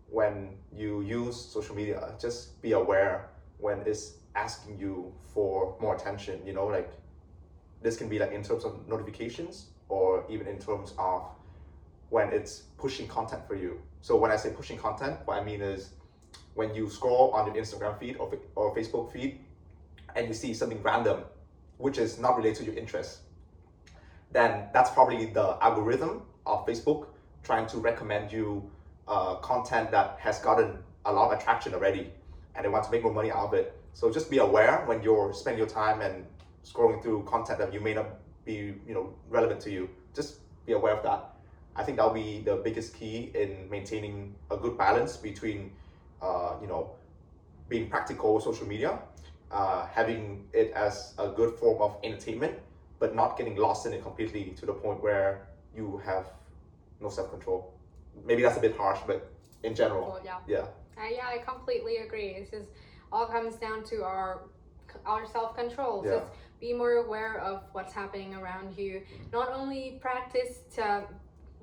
when 0.09 0.51
you 0.73 1.01
use 1.01 1.37
social 1.37 1.75
media, 1.75 2.15
just 2.21 2.61
be 2.63 2.73
aware 2.73 3.31
when 3.59 3.81
it's 3.87 4.15
asking 4.35 4.79
you 4.79 5.13
for 5.33 5.75
more 5.81 5.97
attention, 5.97 6.41
you 6.47 6.53
know, 6.53 6.67
like 6.67 6.91
this 7.83 7.97
can 7.97 8.09
be 8.09 8.19
like 8.19 8.33
in 8.33 8.43
terms 8.43 8.65
of 8.65 8.87
notifications 8.87 9.67
or 9.89 10.25
even 10.29 10.47
in 10.47 10.59
terms 10.59 10.93
of 10.99 11.23
when 12.11 12.33
it's 12.33 12.63
pushing 12.79 13.09
content 13.09 13.47
for 13.47 13.55
you. 13.55 13.81
So 14.01 14.17
when 14.17 14.31
I 14.31 14.37
say 14.37 14.51
pushing 14.51 14.79
content, 14.79 15.19
what 15.25 15.39
I 15.39 15.45
mean 15.45 15.61
is 15.61 15.91
when 16.55 16.75
you 16.75 16.89
scroll 16.89 17.31
on 17.33 17.47
your 17.47 17.63
Instagram 17.63 17.99
feed 17.99 18.17
or, 18.17 18.33
or 18.55 18.75
Facebook 18.75 19.13
feed 19.13 19.41
and 20.15 20.29
you 20.29 20.35
see 20.35 20.55
something 20.55 20.83
random, 20.83 21.25
which 21.79 21.99
is 21.99 22.19
not 22.19 22.37
related 22.37 22.59
to 22.59 22.65
your 22.65 22.75
interests, 22.75 23.21
then 24.33 24.69
that's 24.73 24.91
probably 24.91 25.27
the 25.27 25.57
algorithm 25.61 26.23
of 26.47 26.67
Facebook 26.67 27.09
trying 27.43 27.67
to 27.67 27.79
recommend 27.79 28.33
you 28.33 28.71
uh, 29.09 29.37
content 29.37 29.91
that 29.91 30.17
has 30.19 30.39
gotten 30.41 30.79
a 31.05 31.13
lot 31.13 31.33
of 31.33 31.39
attraction 31.39 31.75
already 31.75 32.11
and 32.55 32.65
they 32.65 32.69
want 32.69 32.85
to 32.85 32.91
make 32.91 33.03
more 33.03 33.13
money 33.13 33.31
out 33.31 33.47
of 33.47 33.55
it. 33.55 33.77
So 33.93 34.11
just 34.11 34.31
be 34.31 34.39
aware 34.39 34.83
when 34.87 35.03
you're 35.03 35.33
spending 35.33 35.59
your 35.59 35.69
time 35.69 36.01
and 36.01 36.25
scrolling 36.65 37.03
through 37.03 37.25
content 37.25 37.59
that 37.59 37.73
you 37.73 37.81
may 37.81 37.95
not 37.95 38.07
be, 38.45 38.75
you 38.87 38.95
know, 38.95 39.15
relevant 39.29 39.61
to 39.63 39.71
you. 39.71 39.89
Just 40.15 40.41
be 40.67 40.73
aware 40.73 40.97
of 40.97 41.03
that. 41.05 41.36
I 41.77 41.83
think 41.83 41.99
that'll 41.99 42.15
be 42.15 42.41
the 42.41 42.57
biggest 42.57 42.95
key 42.95 43.31
in 43.35 43.69
maintaining 43.71 44.35
a 44.51 44.57
good 44.57 44.79
balance 44.79 45.17
between, 45.17 45.73
uh, 46.23 46.55
you 46.61 46.67
know, 46.67 46.93
being 47.69 47.91
practical 47.91 48.35
with 48.35 48.45
social 48.45 48.67
media, 48.67 48.99
uh, 49.51 49.87
having 49.87 50.49
it 50.53 50.73
as 50.73 51.15
a 51.19 51.29
good 51.29 51.55
form 51.55 51.83
of 51.83 51.97
entertainment, 52.03 52.55
but 52.99 53.15
not 53.15 53.37
getting 53.37 53.57
lost 53.57 53.87
in 53.87 53.93
it 53.93 54.03
completely 54.03 54.55
to 54.57 54.67
the 54.67 54.73
point 54.73 55.03
where 55.03 55.47
you 55.75 56.01
have 56.05 56.27
no 57.01 57.11
self 57.11 57.31
control. 57.31 57.75
Maybe 58.25 58.43
that's 58.43 58.57
a 58.57 58.61
bit 58.61 58.77
harsh, 58.77 59.01
but 59.07 59.31
in 59.63 59.75
general, 59.75 60.07
Well, 60.07 60.21
yeah. 60.25 60.39
yeah, 60.47 60.67
Uh, 60.97 61.09
yeah, 61.11 61.27
I 61.27 61.39
completely 61.39 61.99
agree. 61.99 62.41
This 62.41 62.53
is 62.55 62.69
all 63.13 63.27
comes 63.27 63.57
down 63.57 63.85
to 63.85 64.03
our 64.03 64.49
our 65.05 65.27
self 65.27 65.55
control. 65.55 66.03
Yeah. 66.05 66.13
Just 66.21 66.33
be 66.59 66.73
more 66.73 66.93
aware 66.93 67.39
of 67.39 67.65
what's 67.73 67.93
happening 67.93 68.35
around 68.35 68.79
you. 68.79 69.03
Not 69.31 69.53
only 69.53 69.99
practice 70.01 70.61
to 70.77 71.05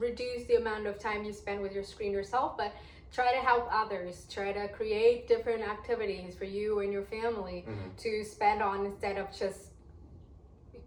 reduce 0.04 0.44
the 0.46 0.56
amount 0.56 0.86
of 0.86 1.00
time 1.00 1.24
you 1.24 1.34
spend 1.34 1.62
with 1.62 1.74
your 1.74 1.84
screen 1.84 2.12
yourself, 2.12 2.58
but 2.58 2.72
try 3.12 3.32
to 3.32 3.40
help 3.40 3.68
others. 3.72 4.26
Try 4.30 4.52
to 4.52 4.68
create 4.68 5.28
different 5.28 5.62
activities 5.76 6.36
for 6.36 6.46
you 6.46 6.80
and 6.80 6.92
your 6.92 7.04
family 7.04 7.66
Mhm. 7.68 7.96
to 8.04 8.24
spend 8.24 8.62
on 8.62 8.86
instead 8.86 9.18
of 9.18 9.28
just 9.32 9.70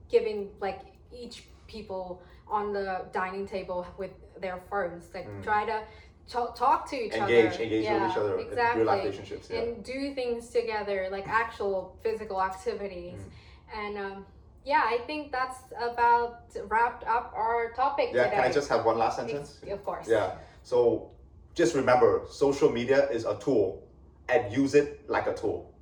giving 0.09 0.50
like 0.61 0.81
each 1.12 1.44
people 1.66 2.22
on 2.48 2.72
the 2.72 3.07
dining 3.12 3.46
table 3.46 3.87
with 3.98 4.12
their 4.40 4.59
phones. 4.70 5.12
Like 5.14 5.26
Mm. 5.29 5.42
try 5.42 5.64
to 5.66 5.83
talk, 6.29 6.55
talk 6.55 6.88
to 6.90 6.96
each 6.96 7.14
engage, 7.14 7.55
other. 7.55 7.62
engage 7.64 7.85
yeah, 7.85 8.02
with 8.02 8.11
each 8.11 8.18
other 8.18 8.38
exactly. 8.38 8.83
real 8.83 8.87
life 8.92 9.05
relationships. 9.05 9.50
Yeah. 9.50 9.61
And 9.61 9.85
do 9.85 10.14
things 10.14 10.50
together, 10.50 11.09
like 11.11 11.26
actual 11.29 11.96
physical 12.02 12.40
activities. 12.42 13.20
Mm. 13.20 13.79
And 13.81 13.98
um, 13.98 14.26
yeah, 14.66 14.83
I 14.85 14.98
think 15.07 15.31
that's 15.31 15.59
about 15.81 16.42
wrapped 16.66 17.05
up 17.07 17.33
our 17.37 17.72
topic 17.72 18.11
yeah, 18.12 18.24
today. 18.24 18.37
can 18.37 18.44
I 18.44 18.52
just 18.52 18.68
have 18.68 18.85
one 18.85 18.98
last 18.98 19.16
sentence? 19.16 19.61
Of 19.70 19.85
course. 19.85 20.09
Yeah. 20.09 20.33
So 20.64 21.11
just 21.55 21.76
remember, 21.76 22.22
social 22.29 22.70
media 22.70 23.09
is 23.09 23.24
a 23.24 23.37
tool, 23.38 23.87
and 24.29 24.52
use 24.52 24.74
it 24.74 25.09
like 25.09 25.29
a 25.29 25.35
tool. 25.35 25.72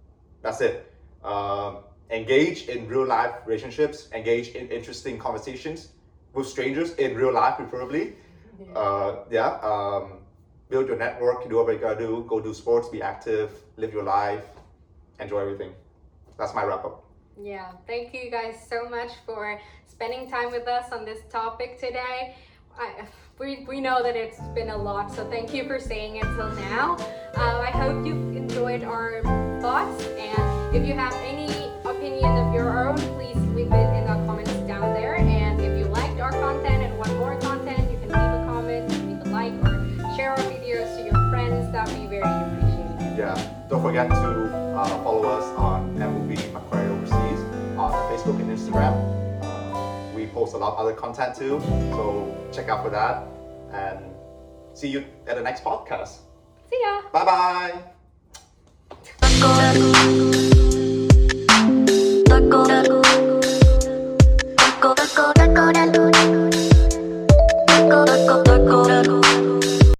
That's 0.42 0.60
it. 0.60 0.92
Um, 1.24 1.78
engage 2.10 2.68
in 2.68 2.86
real 2.86 3.06
life 3.06 3.32
relationships. 3.46 4.08
Engage 4.12 4.48
in 4.50 4.68
interesting 4.68 5.18
conversations 5.18 5.88
with 6.34 6.46
strangers 6.46 6.92
in 6.96 7.16
real 7.16 7.32
life, 7.32 7.56
preferably. 7.56 8.04
Yeah. 8.04 8.12
Uh, 8.76 9.24
yeah. 9.30 9.58
Um, 9.62 10.18
build 10.68 10.86
your 10.86 10.96
network. 10.96 11.48
Do 11.48 11.56
whatever 11.56 11.72
you 11.72 11.78
gotta 11.78 11.98
do. 11.98 12.24
Go 12.28 12.38
do 12.40 12.52
sports. 12.54 12.88
Be 12.88 13.02
active. 13.02 13.50
Live 13.76 13.92
your 13.92 14.04
life. 14.04 14.44
Enjoy 15.18 15.40
everything. 15.40 15.72
That's 16.38 16.54
my 16.54 16.62
wrap 16.64 16.84
up. 16.84 17.03
Yeah, 17.40 17.72
thank 17.86 18.14
you 18.14 18.30
guys 18.30 18.54
so 18.68 18.88
much 18.88 19.10
for 19.26 19.60
spending 19.88 20.30
time 20.30 20.52
with 20.52 20.68
us 20.68 20.92
on 20.92 21.04
this 21.04 21.18
topic 21.30 21.80
today. 21.80 22.36
I, 22.78 23.06
we, 23.38 23.64
we 23.68 23.80
know 23.80 24.02
that 24.02 24.14
it's 24.14 24.38
been 24.54 24.70
a 24.70 24.76
lot, 24.76 25.12
so 25.12 25.28
thank 25.28 25.52
you 25.52 25.64
for 25.66 25.80
staying 25.80 26.20
until 26.20 26.50
now. 26.52 26.96
Uh, 27.36 27.60
I 27.60 27.70
hope 27.70 28.06
you 28.06 28.12
enjoyed 28.12 28.84
our 28.84 29.22
thoughts, 29.60 30.04
and 30.06 30.76
if 30.76 30.86
you 30.86 30.94
have 30.94 31.12
any 31.14 31.70
opinion 31.84 32.24
of 32.24 32.54
your 32.54 32.86
own, 32.88 32.96
please 33.16 33.36
leave 33.54 33.72
it 33.72 33.96
in 33.96 34.06
the 34.06 34.14
comments 34.26 34.52
down 34.68 34.94
there. 34.94 35.16
And 35.16 35.60
if 35.60 35.76
you 35.78 35.86
liked 35.86 36.20
our 36.20 36.30
content 36.30 36.84
and 36.84 36.96
want 36.96 37.16
more 37.16 37.36
content, 37.40 37.90
you 37.90 37.98
can 37.98 38.08
leave 38.08 38.12
a 38.12 38.44
comment, 38.46 38.90
leave 38.90 39.20
a 39.20 39.28
like, 39.30 39.52
or 39.64 40.16
share 40.16 40.30
our 40.30 40.38
videos 40.38 40.96
to 40.96 41.04
your 41.04 41.30
friends. 41.30 41.70
That 41.72 41.88
would 41.88 42.00
be 42.00 42.06
very 42.06 42.22
appreciated. 42.22 43.18
Yeah. 43.18 43.50
Don't 43.68 43.82
forget 43.82 44.08
to 44.08 44.74
uh, 44.76 45.02
follow 45.02 45.28
us 45.28 45.44
on 45.58 45.98
Facebook 48.24 48.40
and 48.40 48.58
Instagram. 48.58 48.94
Uh, 49.42 50.16
we 50.16 50.26
post 50.26 50.54
a 50.54 50.56
lot 50.56 50.72
of 50.72 50.78
other 50.78 50.94
content 50.94 51.36
too, 51.36 51.60
so 51.90 52.34
check 52.52 52.68
out 52.68 52.82
for 52.82 52.90
that. 52.90 53.26
And 53.72 53.98
see 54.72 54.88
you 54.88 55.04
at 55.26 55.36
the 55.36 55.42
next 55.42 55.62
podcast. 55.62 56.20
See 56.70 56.80
ya! 56.82 57.02
Bye 57.12 57.82
bye. 60.20 60.30